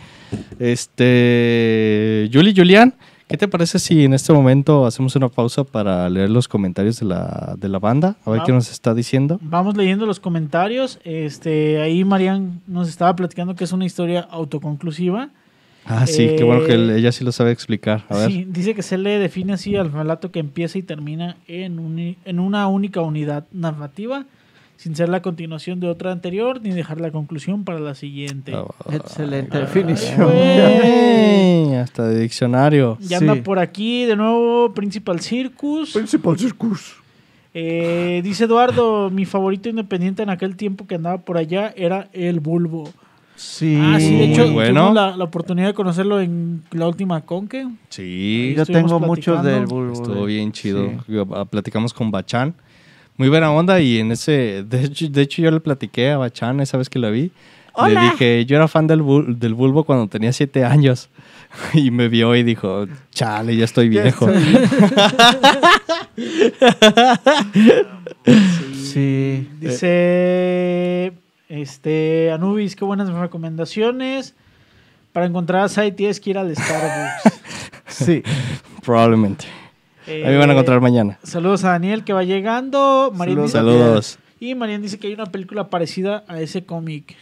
[0.59, 2.93] Este, Juli, Julián,
[3.27, 7.05] ¿qué te parece si en este momento hacemos una pausa para leer los comentarios de
[7.07, 8.15] la, de la banda?
[8.25, 9.39] A ver qué nos está diciendo.
[9.41, 10.99] Vamos leyendo los comentarios.
[11.03, 15.29] Este, ahí Marian nos estaba platicando que es una historia autoconclusiva.
[15.87, 18.05] Ah, sí, qué bueno que Eh, ella sí lo sabe explicar.
[18.09, 18.31] A ver.
[18.31, 22.17] Sí, dice que se le define así al relato que empieza y termina en, uni-
[22.25, 24.25] en una única unidad narrativa,
[24.77, 28.53] sin ser la continuación de otra anterior ni dejar la conclusión para la siguiente.
[28.53, 30.29] Ah, Excelente Ay, definición.
[31.81, 32.97] hasta de diccionario.
[33.01, 33.27] Ya Sí.
[33.27, 35.93] anda por aquí de nuevo Principal Circus.
[35.93, 36.95] Principal Circus.
[37.53, 42.39] Eh, dice Eduardo, mi favorito independiente en aquel tiempo que andaba por allá era el
[42.41, 42.89] Bulbo.
[43.37, 43.77] Sí.
[43.81, 44.93] Ah, sí, de Muy hecho, bueno.
[44.93, 47.67] la, la oportunidad de conocerlo en la última Conque.
[47.89, 49.91] Sí, Yo tengo muchos del bulbo.
[49.93, 50.89] estuvo bien chido.
[51.07, 51.15] sí.
[51.33, 52.55] Ah, Platicamos con Bachán.
[53.17, 56.59] Muy buena onda y en ese, de hecho, de hecho yo le platiqué a Bachan
[56.59, 57.31] esa vez que la vi.
[57.73, 58.01] Hola.
[58.03, 61.09] Le dije, yo era fan del, bul- del Bulbo cuando tenía siete años.
[61.73, 64.27] Y me vio y dijo, chale, ya estoy viejo.
[68.73, 69.47] Sí.
[69.59, 71.13] Dice
[71.49, 74.35] este Anubis, qué buenas recomendaciones.
[75.13, 77.41] Para encontrar a Sai tienes que ir al Starbucks.
[77.87, 78.23] Sí.
[78.83, 79.45] Probablemente.
[80.07, 81.17] Eh, Ahí me van a encontrar mañana.
[81.23, 83.11] Saludos a Daniel que va llegando.
[83.15, 84.19] Marín dice- Saludos.
[84.39, 87.15] y Marian dice que hay una película parecida a ese cómic.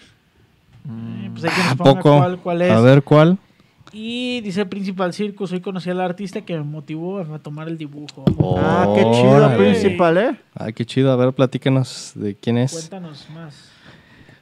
[0.85, 2.17] Eh, pues hay que ¿A nos ponga poco?
[2.17, 2.71] cuál, cuál es.
[2.71, 3.37] A ver cuál.
[3.95, 8.25] Y dice Principal Circus, hoy conocí al artista que me motivó a retomar el dibujo.
[8.57, 10.35] Ah, qué chido, principal, ¿eh?
[10.55, 11.11] Ay, qué chido.
[11.11, 12.71] A ver, platícanos de quién es.
[12.73, 13.69] Cuéntanos más.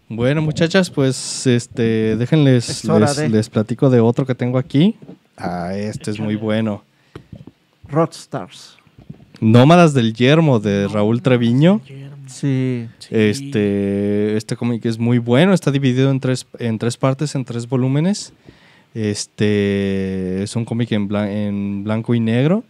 [0.08, 4.96] Bueno, muchachas, pues este, déjenles, les, de- les platico de otro que tengo aquí.
[5.38, 6.84] Ah, este es muy bueno.
[7.92, 8.78] Rockstars.
[9.40, 11.82] Nómadas del Yermo de Raúl Treviño.
[12.28, 12.88] Sí.
[13.00, 13.08] Sí.
[13.10, 17.68] Este, este cómic es muy bueno, está dividido en tres, en tres partes, en tres
[17.68, 18.32] volúmenes.
[18.94, 22.64] Este es un cómic en, blan- en blanco y negro.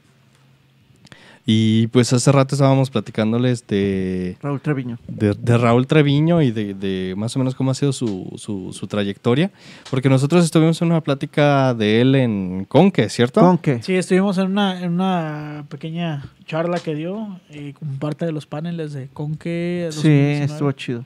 [1.46, 5.00] Y pues hace rato estábamos platicándoles de, Raúl Treviño.
[5.08, 8.72] de, de Raúl Treviño y de, de más o menos cómo ha sido su, su-
[8.74, 9.50] su trayectoria.
[9.90, 13.42] Porque nosotros estuvimos en una plática de él en Conque, ¿cierto?
[13.42, 13.82] ¿Con qué?
[13.82, 18.46] Sí, estuvimos en una, en una pequeña charla que dio eh, como parte de los
[18.46, 19.88] paneles de Conque.
[19.92, 20.44] Sí, 2019.
[20.46, 21.06] estuvo chido.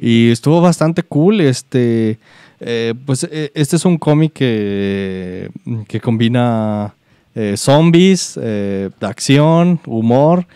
[0.00, 1.42] Y estuvo bastante cool.
[1.42, 2.18] Este,
[2.58, 5.50] eh, pues eh, este es un cómic que,
[5.86, 6.94] que combina
[7.34, 10.46] eh, zombies, eh, acción, humor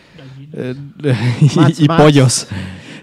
[0.53, 0.75] eh,
[1.41, 2.01] y, Mad y Max.
[2.03, 2.47] pollos.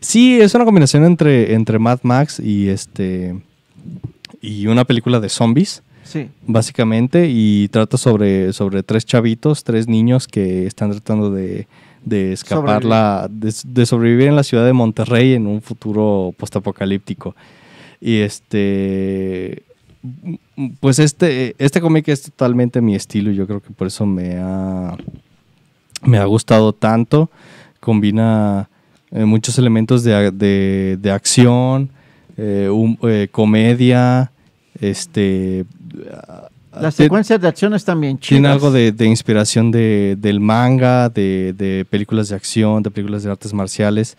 [0.00, 3.34] Sí, es una combinación entre, entre Mad Max y este
[4.42, 6.28] y una película de zombies Sí.
[6.46, 11.66] básicamente, y trata sobre, sobre tres chavitos, tres niños que están tratando de,
[12.04, 12.88] de escapar, Sobrevivir.
[12.90, 17.34] la, de, de sobrevivir en la ciudad de Monterrey en un futuro postapocalíptico.
[18.02, 19.62] Y este,
[20.80, 24.36] pues este, este cómic es totalmente mi estilo y yo creo que por eso me
[24.38, 24.96] ha,
[26.02, 27.30] me ha gustado tanto.
[27.80, 28.68] Combina
[29.10, 31.90] eh, muchos elementos de, de- de acción,
[32.36, 32.68] eh,
[33.02, 34.30] eh, comedia,
[34.80, 35.64] este...
[36.72, 38.28] Las tiene- secuencias de acción están bien chidas.
[38.28, 43.22] tiene algo de, de inspiración de, del manga, de, de películas de acción, de películas
[43.22, 44.16] de artes marciales.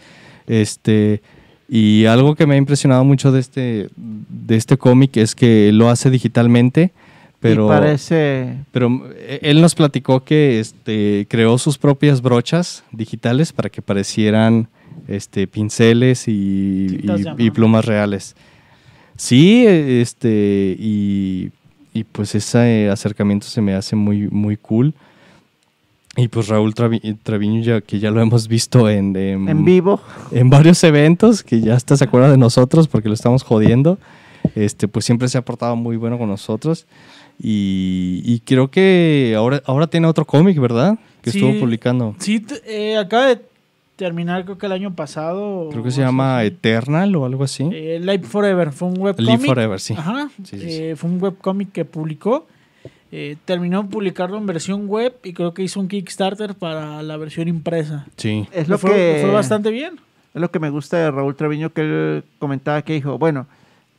[0.47, 1.21] Este,
[1.67, 5.89] y algo que me ha impresionado mucho de este, de este cómic es que lo
[5.89, 6.91] hace digitalmente,
[7.39, 8.57] pero, Y parece...
[8.71, 14.67] pero eh, él nos platicó que este, creó sus propias brochas digitales para que parecieran
[15.07, 17.03] este, pinceles y,
[17.53, 18.35] plumas reales.
[19.17, 21.51] Sí, este, y,
[21.93, 24.93] y pues ese acercamiento se me hace muy, muy cool.
[26.17, 29.99] Y pues Raúl Travi- Treviño, ya, que ya lo hemos visto en, en, En vivo.
[30.31, 33.97] en varios eventos, que ya hasta se acuerda de nosotros porque lo estamos jodiendo.
[34.55, 36.85] Este, pues siempre se ha portado muy bueno con nosotros.
[37.41, 40.97] Y, y creo que ahora, ahora tiene otro cómic, ¿verdad?
[41.21, 41.39] Que Sí.
[41.39, 42.15] estuvo publicando.
[42.19, 43.41] Sí, eh, acaba de
[43.97, 45.67] terminar, creo que el año pasado.
[45.71, 46.47] Creo que se llama así.
[46.47, 47.67] Eternal o algo así.
[47.73, 48.71] Eh, Live Forever.
[48.71, 49.29] Fue un webcomic.
[49.31, 49.93] Live Forever, sí.
[49.97, 50.29] Ajá.
[50.43, 52.47] Sí, sí, eh, Fue un webcomic que publicó.
[53.17, 57.15] Eh, terminó de publicarlo en versión web y creo que hizo un Kickstarter para la
[57.15, 58.05] versión impresa.
[58.17, 58.45] Sí.
[58.51, 59.19] Es lo fue, que...
[59.21, 60.01] fue bastante bien.
[60.33, 63.47] Es lo que me gusta de Raúl Treviño, que él comentaba que dijo, bueno,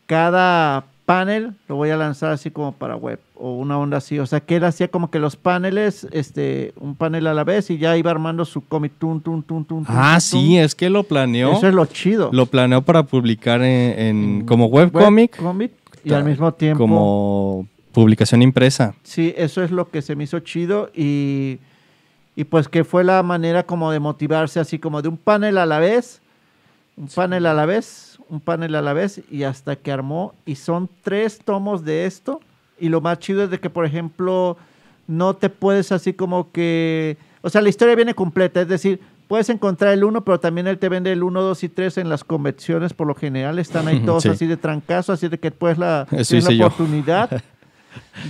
[0.04, 4.18] cada panel lo voy a lanzar así como para web o una onda así.
[4.18, 7.70] O sea, que él hacía como que los paneles, este, un panel a la vez
[7.70, 8.92] y ya iba armando su cómic.
[8.98, 10.56] Tum, tum, tum, tum, tum, Ah, tum, sí, tum.
[10.58, 11.52] es que lo planeó.
[11.52, 12.28] Eso es lo chido.
[12.32, 15.72] Lo planeó para publicar en, en- como webcomic, Webcomic,
[16.04, 16.78] y al mismo tiempo...
[16.84, 17.66] como
[17.97, 18.94] publicación impresa.
[19.05, 21.61] Sí, eso es lo que se me hizo chido y,
[22.36, 25.64] y pues que fue la manera como de motivarse así como de un panel a
[25.64, 26.20] la vez,
[26.99, 30.34] un panel a la vez, un panel a la vez y hasta que armó.
[30.44, 32.40] Y son tres tomos de esto.
[32.78, 34.59] Y lo más chido es de que por ejemplo
[35.07, 39.49] no te puedes así como que, o sea la historia viene completa, es decir, puedes
[39.49, 42.24] encontrar el uno pero también él te vende el 1, 2 y 3 en las
[42.24, 42.92] convenciones.
[42.92, 44.28] Por lo general están ahí todos Sí.
[44.28, 47.42] así de trancazo, así de que puedes la, Eso tienes la oportunidad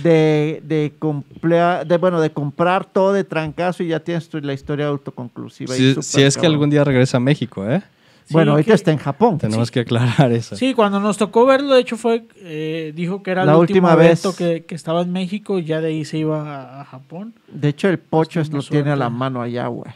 [0.03, 4.53] de, de, complea- de, bueno, de comprar todo de trancazo y ya tienes tu- la
[4.53, 5.75] historia autoconclusiva.
[5.77, 7.81] y Si, es que algún día regresa a México, ¿eh?
[8.29, 9.37] Bueno, ahorita que- está en Japón.
[9.37, 10.57] Tenemos que aclarar eso.
[10.57, 13.93] Sí, cuando nos tocó verlo, de hecho fue, eh, dijo que era La el última
[13.93, 14.37] evento vez.
[14.37, 17.33] que, que estaba en México y ya de ahí se iba a, a Japón.
[17.47, 19.89] De hecho, el pocho Tuvimos lo tiene a la mano allá, güey.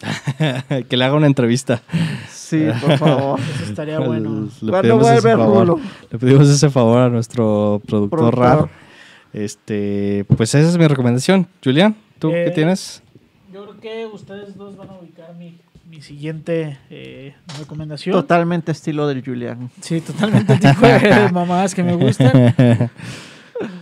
[0.88, 1.80] que le haga una entrevista.
[2.30, 3.40] Sí, por favor.
[3.54, 4.48] Eso estaría bueno.
[4.60, 5.44] Le ¿Cuándo pedimos ese vuelve.
[5.60, 5.80] Rulo?
[6.10, 8.38] Le pedimos ese favor a nuestro productor, Productor.
[8.38, 8.68] Raro.
[9.32, 11.46] Este, pues esa es mi recomendación.
[11.64, 13.02] Julián, ¿tú Eh, qué tienes?
[13.52, 15.58] Yo creo que ustedes dos van a ubicar mi,
[15.88, 18.12] mi siguiente eh, recomendación.
[18.14, 19.70] Totalmente estilo del Julián.
[19.80, 22.54] Sí, totalmente el tipo de mamadas que me gustan.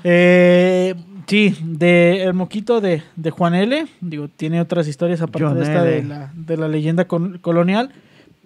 [0.03, 0.95] Eh,
[1.29, 3.87] sí, de El Moquito de, de Juan L.
[4.01, 7.91] Digo, tiene otras historias aparte John de esta de la, de la leyenda con- colonial.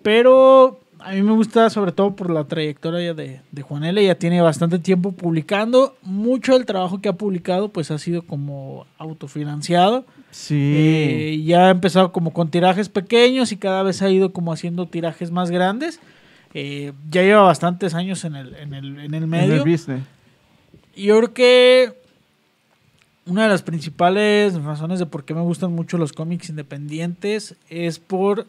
[0.03, 4.05] Pero a mí me gusta sobre todo por la trayectoria de, de Juan L.
[4.05, 5.97] Ya tiene bastante tiempo publicando.
[6.03, 10.05] Mucho del trabajo que ha publicado pues ha sido como autofinanciado.
[10.31, 10.75] Sí.
[10.77, 14.87] Eh, ya ha empezado como con tirajes pequeños y cada vez ha ido como haciendo
[14.87, 16.01] tirajes más grandes.
[16.55, 19.55] Eh, ya lleva bastantes años en el, en el, en el en medio.
[19.55, 20.03] el business.
[20.95, 22.03] Y yo creo que
[23.27, 27.99] una de las principales razones de por qué me gustan mucho los cómics independientes es
[27.99, 28.47] por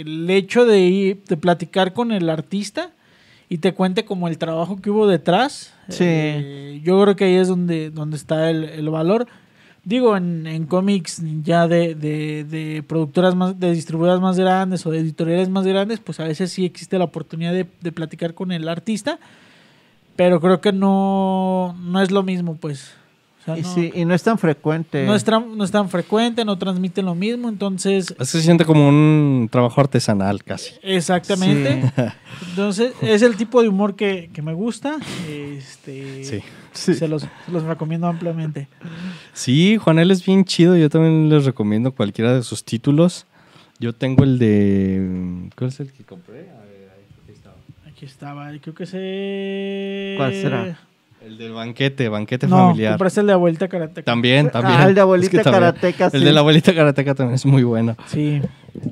[0.00, 2.90] el hecho de, ir- de platicar con el artista
[3.48, 5.74] y te cuente como el trabajo que hubo detrás.
[5.88, 6.04] Sí.
[6.06, 9.26] Eh, yo creo que ahí es donde, donde está el, el valor.
[9.84, 14.90] Digo, en, en cómics ya de, de, de productoras más, de distribuidoras más grandes o
[14.90, 18.50] de editoriales más grandes, pues a veces sí existe la oportunidad de, de platicar con
[18.50, 19.18] el artista,
[20.16, 22.94] pero creo que no, no es lo mismo, pues.
[23.46, 25.04] O sea, Y, no, sí, y no es tan frecuente.
[25.04, 28.64] no es, no es tan frecuente, no transmiten lo mismo, entonces, Es que se siente
[28.64, 30.72] como un trabajo artesanal casi.
[30.82, 31.92] exactamente.
[32.50, 34.96] Entonces, es el tipo de humor que, que me gusta.
[35.28, 36.40] Este, Sí.
[36.72, 36.94] Sí.
[36.94, 38.66] Se, los, se los recomiendo ampliamente.
[39.32, 40.76] Sí, Juanel es bien chido.
[40.76, 43.26] Yo también les recomiendo cualquiera de sus títulos.
[43.78, 45.50] Yo tengo el de.
[45.56, 46.50] ¿Cuál es el que compré?
[46.50, 46.90] A ver,
[47.28, 47.56] ahí estaba.
[47.88, 50.14] Aquí estaba, creo que se...
[50.16, 50.78] ¿Cuál será?
[51.26, 52.92] El del banquete, banquete No, familiar.
[52.92, 54.02] compraste el de abuelita karate.
[54.02, 54.76] También, también.
[54.78, 55.60] Ah, el de Es abuelita que también.
[55.62, 56.24] karateca, El sí.
[56.24, 57.96] de la abuelita karateca también es muy bueno.
[58.06, 58.42] Sí.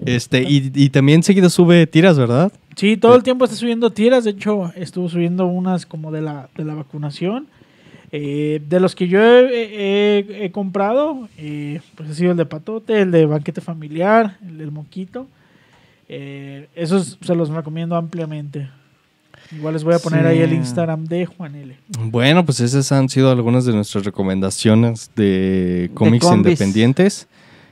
[0.07, 2.51] Este, y, y también seguido sube tiras, ¿verdad?
[2.77, 4.25] Sí, todo el tiempo está subiendo tiras.
[4.25, 7.49] De hecho, estuvo subiendo unas como de la, de la vacunación.
[8.13, 12.45] Eh, de los que yo he, he- he comprado, eh, pues ha sido el de
[12.47, 15.27] Patote, el de Banquete Familiar, el del Moquito.
[16.09, 18.69] Eh, esos se los recomiendo ampliamente.
[19.57, 20.27] Igual les voy a poner Sí.
[20.29, 21.77] ahí el Instagram de Juan L.
[22.07, 27.29] Bueno, pues esas han sido algunas de nuestras recomendaciones de cómics independientes.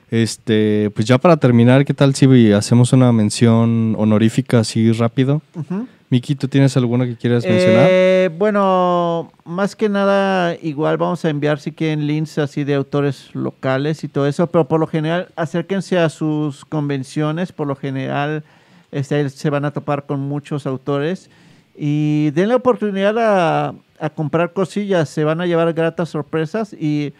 [0.09, 5.41] Este, pues ya para terminar, ¿qué tal si hacemos una mención honorífica así rápido?
[5.55, 5.87] Ujú.
[6.09, 7.87] Miki, ¿tú tienes alguna que quieras mencionar?
[7.89, 13.29] Eh, bueno, más que nada, igual vamos a enviar si quieren links así de autores
[13.33, 18.43] locales y todo eso, pero por lo general acérquense a sus convenciones, por lo general
[18.91, 21.29] este, ahí se van a topar con muchos autores
[21.75, 27.13] y den la oportunidad a, a comprar cosillas, se van a llevar gratas sorpresas y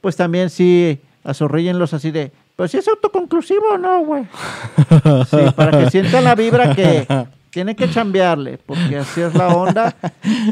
[0.00, 4.24] pues también sí, azorríenlos así de, pues si es autoconclusivo o no, güey.
[5.30, 7.06] Sí, para que sientan la vibra que
[7.50, 9.94] tienen que chambearle, porque así es la onda.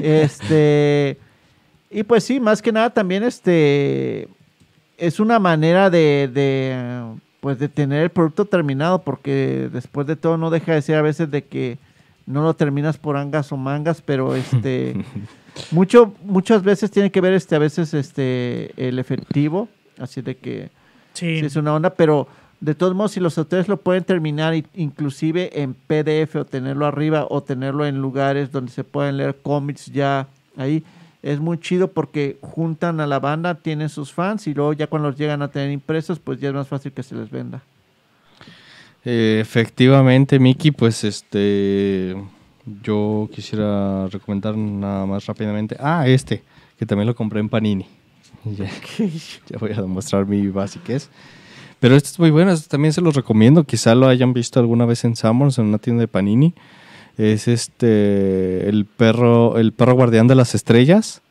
[0.02, 1.18] Este,
[1.90, 4.28] y pues sí, más que nada también este
[4.98, 7.04] es una manera de, de,
[7.40, 11.02] pues de tener el producto terminado, porque después de todo no deja de ser a
[11.02, 11.78] veces de que
[12.26, 15.04] no lo terminas por angas o mangas, pero este
[15.70, 19.68] mucho, muchas veces tiene que ver este, a veces este el efectivo,
[19.98, 20.70] así de que
[21.16, 21.40] Sí.
[21.40, 22.28] Sí, es una onda, pero
[22.60, 27.26] de todos modos, si los autores lo pueden terminar inclusive en PDF o tenerlo arriba
[27.28, 30.84] o tenerlo en lugares donde se pueden leer cómics ya ahí,
[31.22, 35.08] es muy chido porque juntan a la banda, tienen sus fans y luego ya cuando
[35.08, 37.62] los llegan a tener impresos, pues ya es más fácil que se les venda.
[39.08, 42.16] Eh, efectivamente, Miki, pues este.
[42.82, 45.76] Yo quisiera recomendar nada más rápidamente.
[45.78, 46.42] Ah, este,
[46.76, 47.86] que también lo compré en Panini.
[48.44, 48.68] Ya,
[49.48, 51.08] ya voy a demostrar mi basiquez.
[51.80, 53.64] Pero este es muy bueno, este también se los recomiendo.
[53.64, 56.54] Quizá lo hayan visto alguna vez en Summers, en una tienda de Panini.
[57.16, 58.68] Es este.
[58.68, 61.22] El perro, el perro guardián de las estrellas.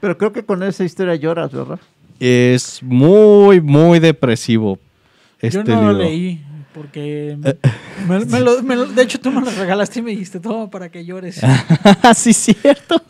[0.00, 1.78] Pero creo que con esa historia lloras, ¿verdad?
[2.18, 4.80] Es muy, muy depresivo.
[5.40, 6.04] Este Yo no lo libro.
[6.04, 6.44] leí
[6.74, 7.36] porque
[8.08, 10.70] me- me lo- me lo- de hecho tú me lo regalaste y me dijiste todo
[10.70, 11.40] para que llores.
[12.16, 13.02] sí, cierto.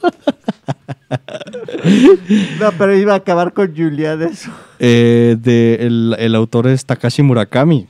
[2.60, 4.50] No, pero iba a acabar con Julia de eso.
[4.78, 7.86] Eh, de el, el autor es Takashi Murakami.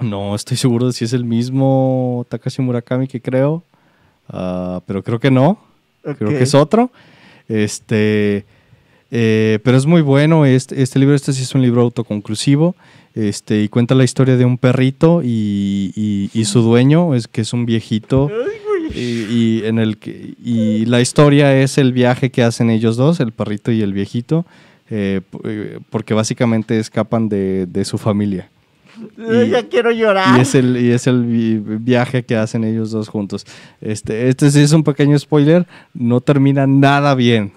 [0.00, 3.62] No estoy seguro de si es el mismo Takashi Murakami que creo,
[4.28, 5.58] ah, pero creo que no.
[6.02, 6.90] Creo que es otro.
[7.48, 8.44] Este,
[9.10, 10.44] eh, pero es muy bueno.
[10.44, 12.74] Este, este libro, este sí es un libro autoconclusivo.
[13.14, 17.42] Este, y cuenta la historia de un perrito y, y- y su dueño, es que
[17.42, 18.30] es un viejito.
[18.94, 23.18] Y, y en el que, y la historia es el viaje que hacen ellos dos,
[23.20, 24.44] el perrito y el viejito,
[24.90, 28.50] eh, eh, porque básicamente escapan de, de su familia.
[29.18, 30.36] Y- ya quiero llorar.
[30.38, 33.46] Y es el, y es el vi- viaje que hacen ellos dos juntos.
[33.80, 35.66] Este, este sí es un pequeño spoiler.
[35.94, 37.52] No termina nada bien.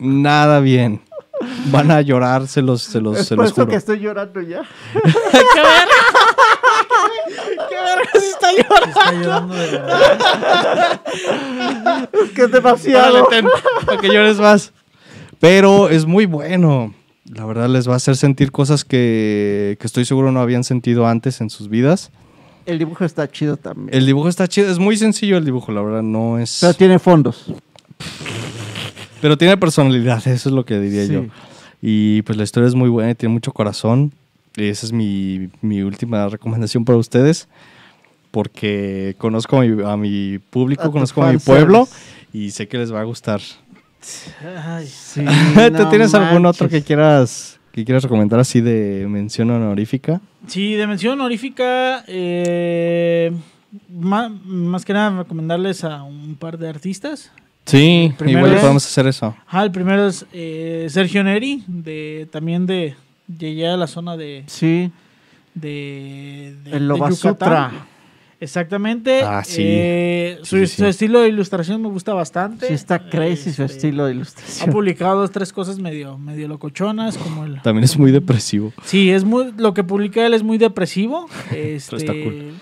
[0.00, 1.00] Nada bien.
[1.66, 3.70] Van a llorar, se los, se los, es se por los eso juro.
[3.70, 4.62] que estoy llorando ya.
[7.68, 8.86] ¿Qué verga se está llorando?
[8.88, 10.20] Está llorando de verdad.
[12.12, 13.26] Es que es demasiado.
[13.28, 13.46] Ten,
[13.86, 14.72] para que llores más.
[15.38, 16.94] Pero es muy bueno.
[17.32, 21.06] La verdad les va a hacer sentir cosas que, que estoy seguro no habían sentido
[21.06, 22.10] antes en sus vidas.
[22.66, 23.88] El dibujo está chido también.
[23.96, 26.58] El dibujo está chido, es muy sencillo el dibujo, la verdad, no es...
[26.60, 27.52] Pero tiene fondos.
[29.20, 31.12] Pero tiene personalidad, eso es lo que diría Sí.
[31.12, 31.24] yo.
[31.82, 34.12] Y pues la historia es muy buena y tiene mucho corazón.
[34.56, 37.48] Y esa es mi, mi última recomendación para ustedes.
[38.30, 41.88] Porque conozco a mi, a mi público, A conozco a mi pueblo
[42.32, 43.40] y sé que les va a gustar.
[44.64, 46.86] Ay, Sí, ¿Tú no tienes algún otro que manches.
[46.86, 50.20] quieras, que quieras recomendar así de mención honorífica?
[50.46, 53.32] Sí, de mención honorífica, eh,
[53.92, 57.32] ma- más, que nada recomendarles a un par de artistas.
[57.66, 59.36] Sí, Primero igual es- podemos hacer eso.
[59.48, 62.96] Ah, el primero es eh, Sergio Neri, de, también de,
[63.40, 64.90] allá de la zona de, Sí,
[65.54, 67.32] de, de- el de Loba Yucatán.
[67.32, 67.72] Sutra.
[68.42, 69.22] Exactamente.
[69.22, 69.62] Ah, sí.
[69.64, 72.68] Eh, Sí, su, sí, su estilo de ilustración me gusta bastante.
[72.68, 74.70] Sí, está crazy su Este, estilo de Ha ilustración.
[74.72, 77.60] publicado dos, tres cosas medio, medio locochonas, como el...
[77.60, 78.72] También es muy depresivo.
[78.82, 81.28] Sí, es muy, lo que publica él es muy depresivo.
[81.54, 82.54] Este, está cool.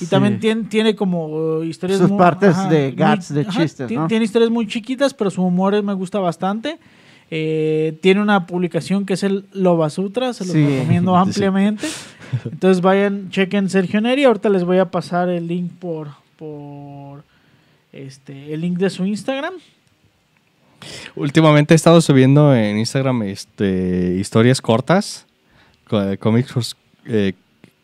[0.00, 0.40] Y también Sí.
[0.40, 4.06] tiene, tiene como historias Sus muy- partes de gags, de ajá, chistes, ¿no?
[4.08, 6.78] Tiene historias muy chiquitas, pero su humor me gusta bastante.
[7.30, 10.64] Eh, tiene una publicación que es el Loba Sutra, se los Sí.
[10.64, 11.28] recomiendo Sí.
[11.28, 11.86] ampliamente.
[12.44, 14.24] Entonces vayan, chequen Sergio Neri.
[14.24, 17.24] Ahorita les voy a pasar el link por, por
[17.92, 19.54] este, el link de su Instagram.
[21.16, 25.26] Últimamente he estado subiendo en Instagram este, historias cortas,
[25.88, 26.76] co- cómics
[27.06, 27.32] eh,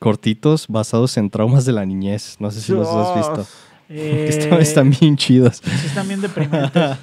[0.02, 2.36] cortitos basados en traumas de la niñez.
[2.40, 3.46] No sé si los has visto.
[3.88, 5.60] Eh, Están, están bien chidos.
[5.62, 6.72] sí están bien deprimentes.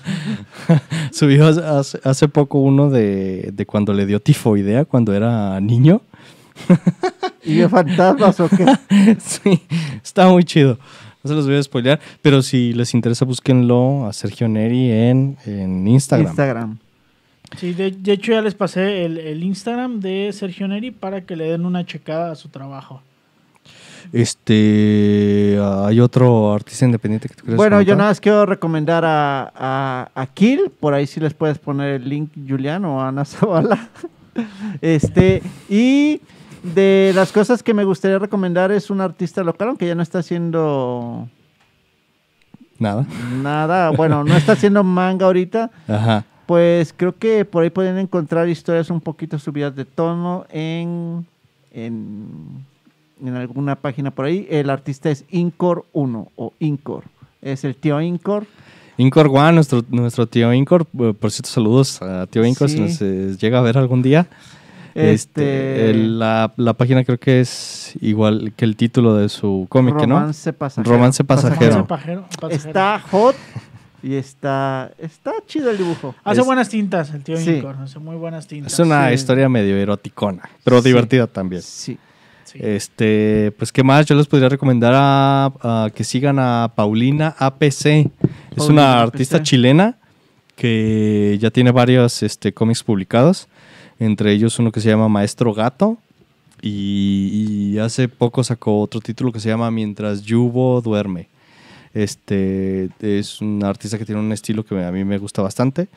[1.11, 6.01] Hace, hace- hace poco uno de, de cuando le dio tifoidea cuando era niño.
[7.43, 8.65] ¿Y de fantasmas o qué?
[9.19, 9.61] sí,
[10.03, 10.77] está muy chido.
[11.23, 15.37] No se los voy a spoilear, pero si les interesa, búsquenlo a Sergio Neri en,
[15.45, 16.27] en Instagram.
[16.27, 16.77] Instagram.
[17.57, 21.35] Sí, de, de hecho ya les pasé el, el Instagram de Sergio Neri para que
[21.35, 23.01] le den una checada a su trabajo.
[24.13, 29.51] Este, hay otro artista independiente que tú quieres Bueno, yo nada más quiero recomendar a,
[29.55, 33.89] a, a Kill, por ahí sí les puedes poner el link, Julián o Ana Zavala.
[34.81, 36.21] este, y
[36.63, 40.19] de las cosas que me gustaría recomendar es un artista local, aunque ya no está
[40.19, 41.27] haciendo
[42.79, 43.05] Nada.
[43.43, 46.25] nada, bueno, no está haciendo manga ahorita, Ajá.
[46.49, 51.23] Pues creo que por ahí pueden encontrar historias un poquito subidas de tono en,
[51.71, 52.25] en,
[53.23, 54.47] en alguna página por ahí.
[54.49, 57.03] El artista es Incor 1 o Incor.
[57.43, 58.47] Es el tío Incor.
[58.97, 60.85] Incor One, nuestro, nuestro tío Incor.
[60.85, 64.25] Por cierto, saludos a tío Incor si nos eh, llega a ver algún día.
[64.95, 69.67] Este, Este, el- la, la página creo que es igual que el título de su
[69.69, 70.15] cómic, ¿no?
[70.19, 70.91] Romance pasajero.
[70.95, 71.85] Romance pasajero.
[71.87, 72.69] Pajero- pasajero.
[72.69, 73.35] Está hot
[74.03, 76.15] y está, está chido el dibujo.
[76.23, 77.51] Hace es- buenas tintas el tío Sí.
[77.57, 78.73] Incor, hace muy buenas tintas.
[78.73, 79.13] Es una Sí.
[79.15, 80.89] historia medio eroticona, pero Sí.
[80.89, 81.61] divertida también.
[81.61, 81.97] Sí.
[82.45, 82.57] Sí.
[82.61, 84.07] Este, pues, ¿qué más?
[84.07, 88.09] Yo les podría recomendar a, a que sigan a Paulina APC.
[88.55, 89.13] es una APC.
[89.13, 89.97] artista chilena
[90.55, 93.47] que ya tiene varios este, cómics publicados.
[93.99, 95.97] Entre ellos uno que se llama Maestro Gato.
[96.61, 101.29] Y, y hace poco sacó otro título que se llama Mientras Yubo Duerme.
[101.93, 105.87] Este es un artista que tiene un estilo que a mí me gusta bastante.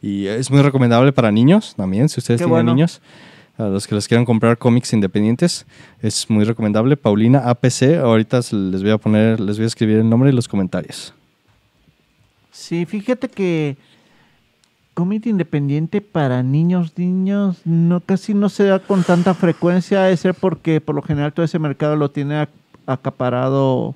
[0.00, 2.74] Y es muy recomendable para niños también, si ustedes Qué tienen bueno.
[2.74, 3.00] niños.
[3.58, 5.66] A los que les quieran comprar cómics independientes,
[6.00, 6.96] es muy recomendable.
[6.96, 10.48] Paulina APC, ahorita les voy a poner, les voy a escribir el nombre y los
[10.48, 11.12] comentarios.
[12.50, 13.76] Sí, fíjate que
[14.94, 20.34] cómic independiente para niños, niños, no casi no se da con tanta frecuencia, es ser
[20.34, 22.48] porque por lo general todo ese mercado lo tiene ac-
[22.86, 23.94] acaparado.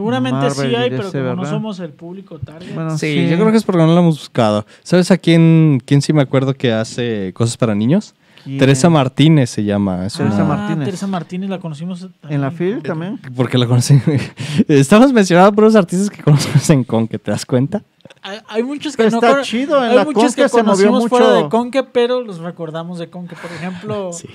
[0.00, 2.74] Seguramente Marvel sí hay, pero DC, como no somos el público target.
[2.74, 4.64] Bueno, Sí, yo creo que es porque no lo hemos buscado.
[4.82, 8.14] ¿Sabes a quién, quién sí me acuerdo que hace cosas para niños?
[8.44, 8.56] ¿Quién?
[8.58, 10.06] Teresa Martínez se llama.
[10.06, 10.84] Es Teresa una- Martínez.
[10.86, 12.50] Teresa Martínez la conocimos en la.
[12.50, 13.20] FIL también.
[13.36, 14.00] Porque la conocí.
[14.68, 17.82] Estamos mencionando por los artistas que conocemos en Con, que te das cuenta.
[18.22, 20.62] Hay, hay muchos que Pero no está chido, en hay la muchos que Conque se
[20.62, 21.42] movió conocimos fuera mucho.
[21.44, 23.36] de Conque, pero los recordamos de Conque.
[23.36, 24.28] Por ejemplo, Sí.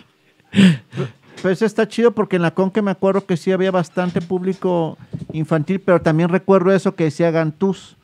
[1.42, 4.98] Pero eso está chido porque en la Conque me acuerdo que sí había bastante público
[5.34, 7.98] infantil, pero también recuerdo eso que decía Gantús,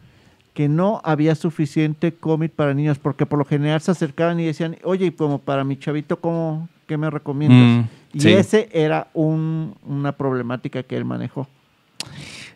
[0.53, 4.77] que no había suficiente cómic para niños, porque por lo general se acercaban y decían,
[4.83, 7.85] oye, y como para mi chavito, ¿cómo, ¿qué me recomiendas?
[8.13, 8.29] Mm, y sí.
[8.33, 11.47] ese era un- una problemática que él manejó.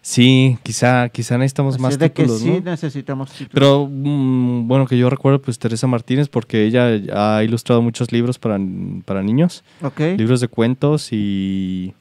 [0.07, 2.69] Sí, quizá, quizá necesitamos Así más de que títulos, sí ¿no?
[2.71, 3.49] necesitamos títulos.
[3.51, 6.89] Pero mm, bueno, que yo recuerdo, pues Teresa Martínez, porque ella
[7.37, 8.59] ha ilustrado muchos libros para,
[9.03, 9.99] para niños, ok.
[10.15, 11.95] libros de cuentos y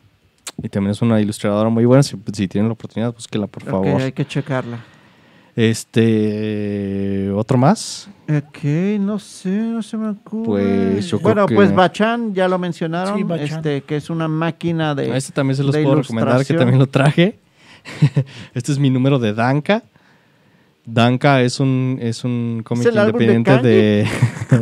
[0.62, 2.02] Y también es una ilustradora muy buena.
[2.02, 4.02] Si, si tienen la oportunidad, búsquenla, por Ok, favor.
[4.02, 4.84] hay que checarla.
[5.56, 7.30] Este.
[7.30, 8.10] ¿Otro más?
[8.28, 8.64] Ok,
[9.00, 10.44] no sé, no se me ocurre.
[10.92, 13.46] Pues yo bueno, creo que- pues Bachan, ya lo mencionaron, Sí, Bachan.
[13.46, 15.10] este, que es una máquina de...
[15.10, 17.38] A este también se los puedo recomendar, que también lo traje.
[18.54, 19.82] este es mi número de Danka.
[20.86, 24.06] Danka es un, es un cómic de independiente de,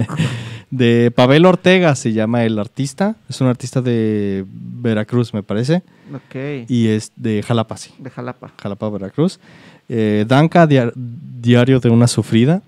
[0.70, 3.16] de, Pavel Ortega, se llama el artista.
[3.29, 5.83] Es un artista de Veracruz, me parece.
[6.14, 7.93] Ok, Y es de Jalapa, sí.
[7.99, 8.53] de Jalapa.
[8.62, 9.41] Jalapa, Veracruz.
[9.89, 12.62] Eh, Danka, Dia- Diario de una Sufrida.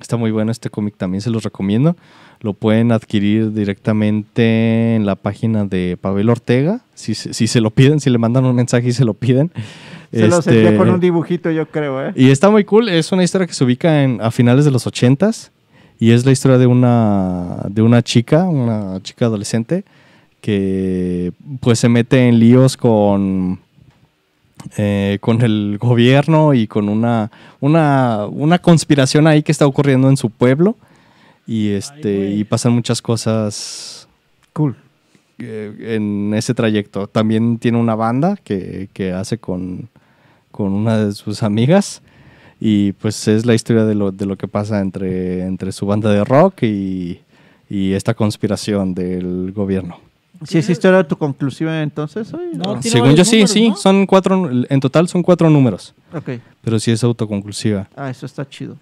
[0.00, 1.96] Está muy bueno este cómic, también se los recomiendo.
[2.40, 6.80] Lo pueden adquirir directamente en la página de Pavel Ortega.
[6.94, 9.50] Si, se- si se lo piden, si le mandan un mensaje y se lo piden.
[10.12, 12.12] Se los Este, envía con un dibujito, yo creo, ¿eh?
[12.14, 12.88] y está muy cool.
[12.88, 15.50] Es una historia que se ubica en, a finales de los ochentas.
[15.98, 19.84] Y es la historia de una, de una chica, una chica adolescente,
[20.40, 23.60] que pues se mete en líos con,
[24.76, 30.16] eh, con el gobierno y con una, una, una conspiración ahí que está ocurriendo en
[30.16, 30.76] su pueblo.
[31.46, 34.08] Y, este, y pasan muchas cosas
[34.54, 34.76] Cool.
[35.38, 37.06] eh, en ese trayecto.
[37.06, 39.88] También tiene una banda que, que hace con,
[40.50, 42.00] con una de sus amigas.
[42.60, 46.10] Y pues es la historia de lo, de lo que pasa entre, entre su banda
[46.12, 47.20] de rock y,
[47.68, 49.98] y esta conspiración del gobierno.
[50.46, 52.32] ¿Si es historia de tu conclusiva entonces?
[52.34, 52.48] hoy?
[52.54, 53.76] No, tiene Según yo sí, números, sí, ¿no?
[53.76, 56.30] son cuatro, en total son cuatro números, Ok,
[56.62, 57.88] pero sí es autoconclusiva.
[57.96, 58.76] ah, eso está chido.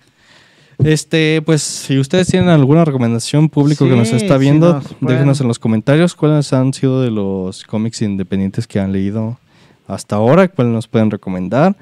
[0.83, 5.19] Este, pues si ustedes tienen alguna recomendación público que nos Sí, está sí viendo, pueden-
[5.19, 9.39] déjenos en los comentarios cuáles han sido de los cómics independientes que han leído
[9.87, 11.77] hasta ahora, cuáles nos pueden recomendar,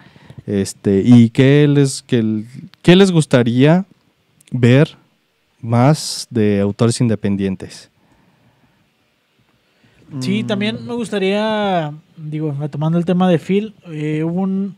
[0.46, 2.42] este, y qué les, qué,
[2.82, 3.86] qué les gustaría
[4.50, 4.96] ver
[5.62, 7.88] más de autores independientes.
[10.20, 14.74] Sí, Mm, también me gustaría, digo, retomando el tema de Phil, eh, un...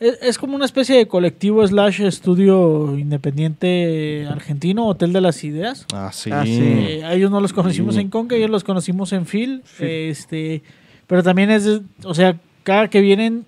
[0.00, 5.86] Es, es como una especie de colectivo slash estudio independiente argentino, Hotel de las Ideas.
[5.94, 6.30] Ah, sí.
[6.32, 6.58] Ah, sí.
[6.60, 8.00] Eh, a ellos no los conocimos Sí.
[8.00, 9.62] en Conca, ellos los conocimos en Phil.
[9.64, 9.86] Phil.
[9.86, 10.62] Este,
[11.06, 13.44] pero también es, o sea, cada que vienen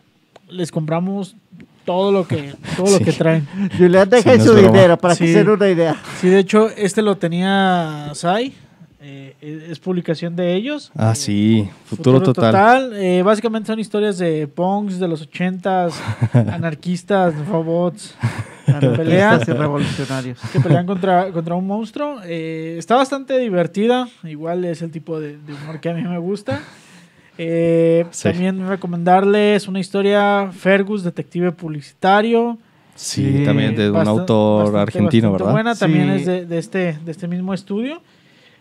[0.49, 1.35] les compramos
[1.85, 3.05] todo lo que todo lo Sí.
[3.05, 3.47] que traen.
[3.77, 5.25] Julián, deja Sí, no su dinero para Sí.
[5.25, 5.97] que se den una idea.
[6.21, 8.53] Sí, de hecho, este lo tenía Sai.
[9.09, 10.91] Eh, es publicación de ellos.
[10.97, 11.69] Ah, Eh, sí.
[11.85, 12.93] Futuro, total.
[12.95, 15.95] eh, básicamente son historias de punks de los ochentas,
[16.33, 18.15] anarquistas, robots
[18.67, 20.41] Anarquistas y revolucionarios.
[20.53, 22.17] que pelean contra, contra un monstruo.
[22.25, 24.09] Eh, está bastante divertida.
[24.25, 26.61] Igual es el tipo de, de humor que a mí me gusta.
[27.39, 28.25] Eh, Sí.
[28.31, 32.59] También recomendarles una historia Fergus, detective publicitario.
[32.95, 35.53] Sí, también de un autor bastante- argentino, bastante ¿verdad?
[35.53, 36.21] buena, también Sí.
[36.21, 38.01] es de, de este, de este mismo estudio.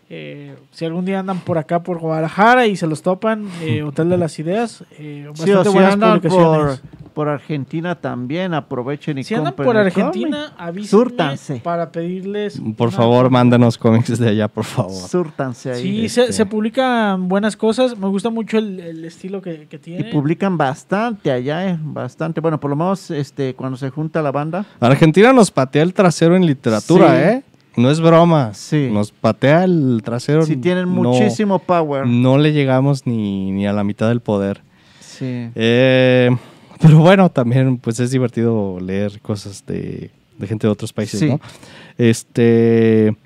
[0.08, 4.08] Eh, si algún día andan por acá, por Guadalajara, y se los topan, eh, Hotel
[4.08, 6.82] de las Ideas, eh, Sí, o bastante si buenas andan por, publicaciones.
[7.12, 11.56] por Argentina también, aprovechen y Si andan compren por el Argentina, avísenme Súrtanse.
[11.56, 12.60] para pedirles...
[12.76, 14.92] Por una- favor, mándanos cómics de allá, por favor.
[14.92, 15.08] cómic.
[15.08, 15.82] Súrtanse ahí.
[15.82, 16.26] Sí, Este.
[16.28, 17.98] se, se publican buenas cosas.
[17.98, 20.04] Me gusta mucho el, el estilo que, que Y tiene.
[20.12, 22.40] publican bastante allá, eh, bastante.
[22.40, 24.66] Bueno, por lo menos este, cuando se junta la banda.
[24.78, 27.22] Argentina nos patea el trasero en literatura, Sí.
[27.22, 27.42] ¿eh?
[27.76, 28.52] No es broma.
[28.54, 28.88] Sí.
[28.90, 30.44] Nos patea el trasero.
[30.46, 32.06] Sí, tienen no- muchísimo power.
[32.06, 34.62] No le llegamos ni, ni a la mitad del poder.
[35.00, 35.48] Sí.
[35.54, 36.30] Eh,
[36.80, 41.28] pero bueno, también pues es divertido leer cosas de, de gente de otros países, Sí.
[41.28, 41.40] ¿no?
[41.98, 43.16] Este,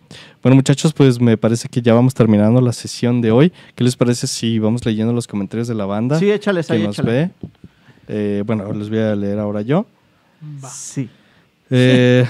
[0.42, 3.52] bueno muchachos, pues me parece que ya vamos terminando la sesión de hoy.
[3.74, 6.82] ¿Qué les parece si vamos leyendo los comentarios de la banda Sí, échales que ahí,
[6.84, 7.12] nos échale.
[7.12, 7.30] ve?
[8.08, 9.86] Eh, bueno, les voy a leer ahora yo.
[10.64, 10.68] Va.
[10.68, 11.08] Sí.
[11.70, 12.26] Eh,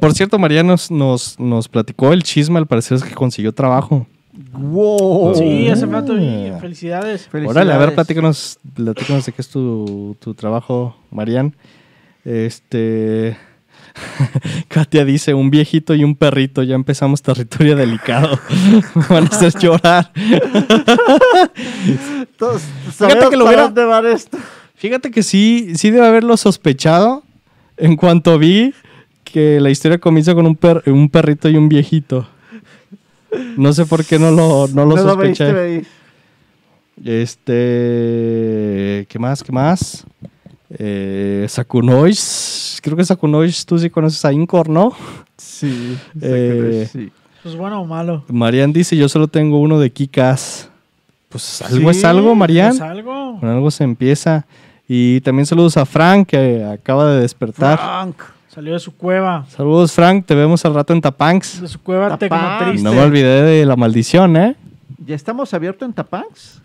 [0.00, 4.06] por cierto, María nos, nos, nos platicó el chisme, al parecer es que consiguió trabajo.
[4.52, 5.34] Wow.
[5.36, 7.28] Sí, hace rato y felicidades.
[7.32, 7.94] Órale, a ver, Felicidades.
[7.94, 11.54] platícanos, platícanos de qué es tu, tu trabajo, Marian.
[12.24, 13.36] Este.
[14.68, 18.38] Katia dice: un viejito y un perrito, ya empezamos territorio delicado.
[18.94, 20.10] Me van a hacer llorar.
[22.38, 22.62] Todos
[22.96, 23.72] Fíjate que lo hubiera-
[24.12, 24.38] esto.
[24.74, 27.22] Fíjate que sí, sí debe haberlo sospechado
[27.76, 28.72] en cuanto vi
[29.24, 32.26] que la historia comienza con un, per- un perrito y un viejito.
[33.56, 35.52] No sé por qué no lo, no lo No lo sospeché.
[35.52, 35.86] venir.
[37.04, 39.06] Este.
[39.08, 39.42] ¿Qué más?
[39.42, 40.04] ¿Qué más?
[40.78, 42.78] Eh, Sakunois.
[42.82, 44.92] Creo que Sakunois, tú sí conoces a Incor, ¿no?
[45.36, 45.96] Sí.
[46.20, 47.10] Eh, sí.
[47.42, 48.24] Pues bueno o malo.
[48.28, 50.70] Marian dice: Yo solo tengo uno de Kikas.
[51.28, 52.70] Pues algo Sí, es algo, Marian.
[52.70, 53.38] Pues algo.
[53.40, 54.46] Con algo se empieza.
[54.88, 57.78] Y también saludos a Frank, que acaba de despertar.
[57.78, 58.16] Frank.
[58.48, 59.46] Salió de su cueva.
[59.48, 60.26] Saludos, Frank.
[60.26, 61.60] Te vemos al rato en Tapanks.
[61.62, 62.82] De su cueva tecnotriste.
[62.84, 64.56] No me olvidé de la maldición, ¿eh?
[65.04, 66.60] ¿Ya estamos abiertos en Tapanx?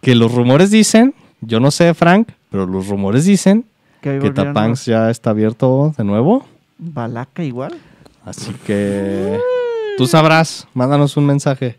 [0.00, 3.66] que los rumores dicen, yo no sé, Frank, pero los rumores dicen
[4.00, 6.46] Que, que Tapangs ya está abierto de nuevo.
[6.78, 7.76] Balaca igual.
[8.24, 9.38] Así que
[9.98, 11.78] tú sabrás, mándanos un mensaje.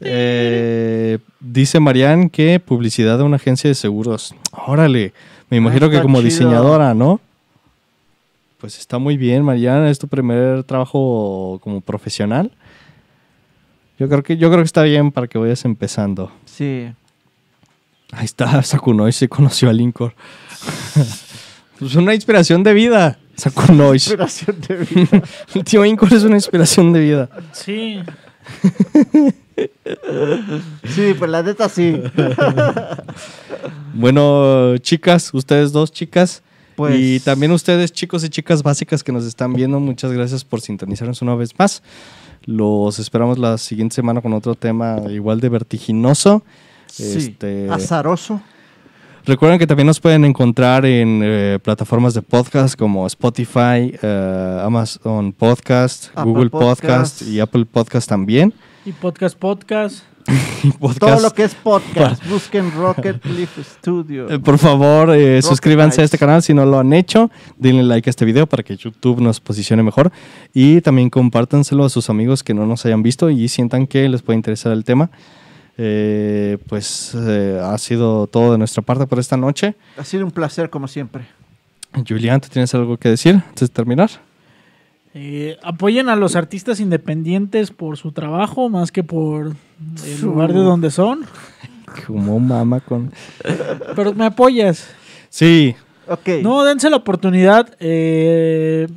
[0.00, 4.34] Eh, dice Marian que publicidad de una agencia de seguros.
[4.52, 5.12] Órale,
[5.50, 6.30] me imagino que está como chido.
[6.30, 7.20] diseñadora, ¿no?
[8.58, 12.50] Pues está muy bien, Marian, es tu primer trabajo como profesional.
[13.98, 16.32] Yo creo que yo creo que está bien para que vayas empezando.
[16.46, 16.90] Sí.
[18.12, 20.14] Ahí está, Sakunoish se conoció a Lincor.
[21.78, 24.08] pues una inspiración de vida, Sakunoish.
[24.08, 25.22] Inspiración de vida.
[25.54, 27.28] El tío Incor es una inspiración de vida.
[27.52, 28.00] Sí.
[30.94, 32.00] Sí, pues la neta sí.
[33.94, 36.42] Bueno, chicas, ustedes dos chicas.
[36.76, 40.60] Pues- Y también ustedes, chicos y chicas básicas que nos están viendo, muchas gracias por
[40.60, 41.82] sintonizarnos una vez más.
[42.46, 46.42] Los esperamos la siguiente semana con otro tema igual de vertiginoso.
[46.86, 47.18] Sí.
[47.18, 48.40] Este, Azaroso.
[49.26, 55.32] recuerden que también nos pueden encontrar en eh, plataformas de podcast como Spotify, eh, Amazon
[55.32, 56.80] Podcast, Apple Google Podcast.
[57.18, 57.22] Podcast.
[57.22, 58.54] y Apple Podcast también.
[58.84, 60.04] Y podcast, podcast.
[60.78, 60.98] Podcast.
[60.98, 62.26] Todo lo que es podcast.
[62.28, 64.30] Busquen Rocket Leaf Studio.
[64.30, 67.30] Eh, por favor, eh, suscríbanse a este canal si no lo han hecho.
[67.56, 70.12] Denle like a este video para que YouTube nos posicione mejor.
[70.52, 74.22] Y también compártanselo a sus amigos que no nos hayan visto y sientan que les
[74.22, 75.10] puede interesar el tema.
[75.78, 79.74] Eh, pues eh, ha sido todo de nuestra parte por esta noche.
[79.96, 81.26] Ha sido un placer como siempre.
[82.06, 84.10] Julián, ¿tú tienes algo que decir antes de terminar?
[85.14, 90.52] Eh, apoyen a los artistas independientes por su trabajo más que por el Su- lugar
[90.52, 91.20] de donde son.
[92.06, 93.12] Como mama con...
[93.96, 94.88] Pero me apoyas.
[95.28, 95.74] Sí,
[96.08, 96.28] Ok.
[96.42, 98.88] No, dense la oportunidad eh,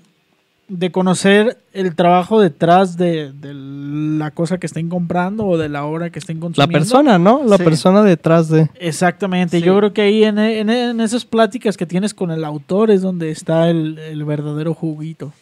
[0.67, 5.85] de conocer el trabajo detrás de, de la cosa que estén comprando o de la
[5.85, 6.73] obra que estén la consumiendo.
[6.79, 7.43] persona, ¿no?
[7.45, 7.63] La Sí.
[7.63, 8.67] persona detrás de...
[8.79, 9.59] Exactamente.
[9.59, 9.63] Sí.
[9.65, 13.01] Yo creo que ahí en, en- en esas pláticas que tienes con el autor es
[13.03, 15.33] donde está el, el verdadero juguito.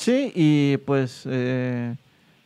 [0.00, 1.94] Sí, y pues eh,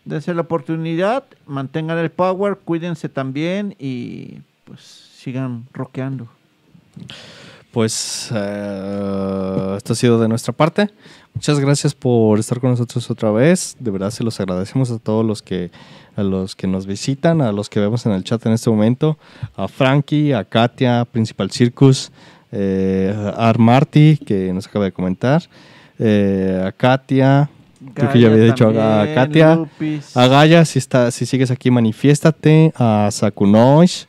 [0.05, 6.27] dense la oportunidad, mantengan el power, cuídense también y pues sigan rockeando.
[7.71, 10.91] Pues eh, esto ha sido de nuestra parte.
[11.33, 13.77] Muchas gracias por estar con nosotros otra vez.
[13.79, 15.71] De verdad se los agradecemos a todos los que
[16.17, 19.17] a los que nos visitan, a los que vemos en el chat en este momento,
[19.55, 22.11] a Frankie, a Katia, Principal Circus,
[22.51, 25.45] eh, a Ar Marty, que nos acaba de comentar,
[25.99, 27.49] eh, a Katia,
[27.93, 30.17] Creo que ya había dicho a Katia, Lupis.
[30.17, 34.07] a Gaia, si, está, si sigues aquí, manifiéstate, a Sakunoish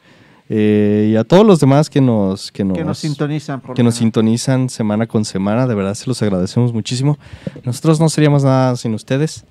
[0.47, 3.59] eh, y a todos los demás que nos, que nos, que nos sintonizan.
[3.59, 5.67] por que nos sintonizan semana con semana.
[5.67, 7.17] De verdad se los agradecemos muchísimo.
[7.63, 9.43] Nosotros no seríamos nada sin ustedes,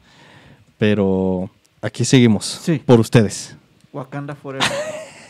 [0.79, 1.51] pero
[1.83, 2.81] aquí seguimos Sí.
[2.85, 3.57] por ustedes.
[3.93, 4.67] Wakanda Forever.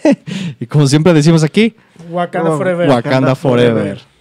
[0.60, 1.74] Y como siempre decimos aquí,
[2.10, 2.88] Wakanda Oh, Forever.
[2.90, 3.72] Wakanda Wakanda Forever.
[3.72, 4.13] Forever.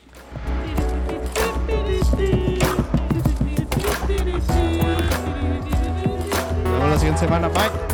[7.03, 7.49] Siguiente semana.
[7.49, 7.92] Bye.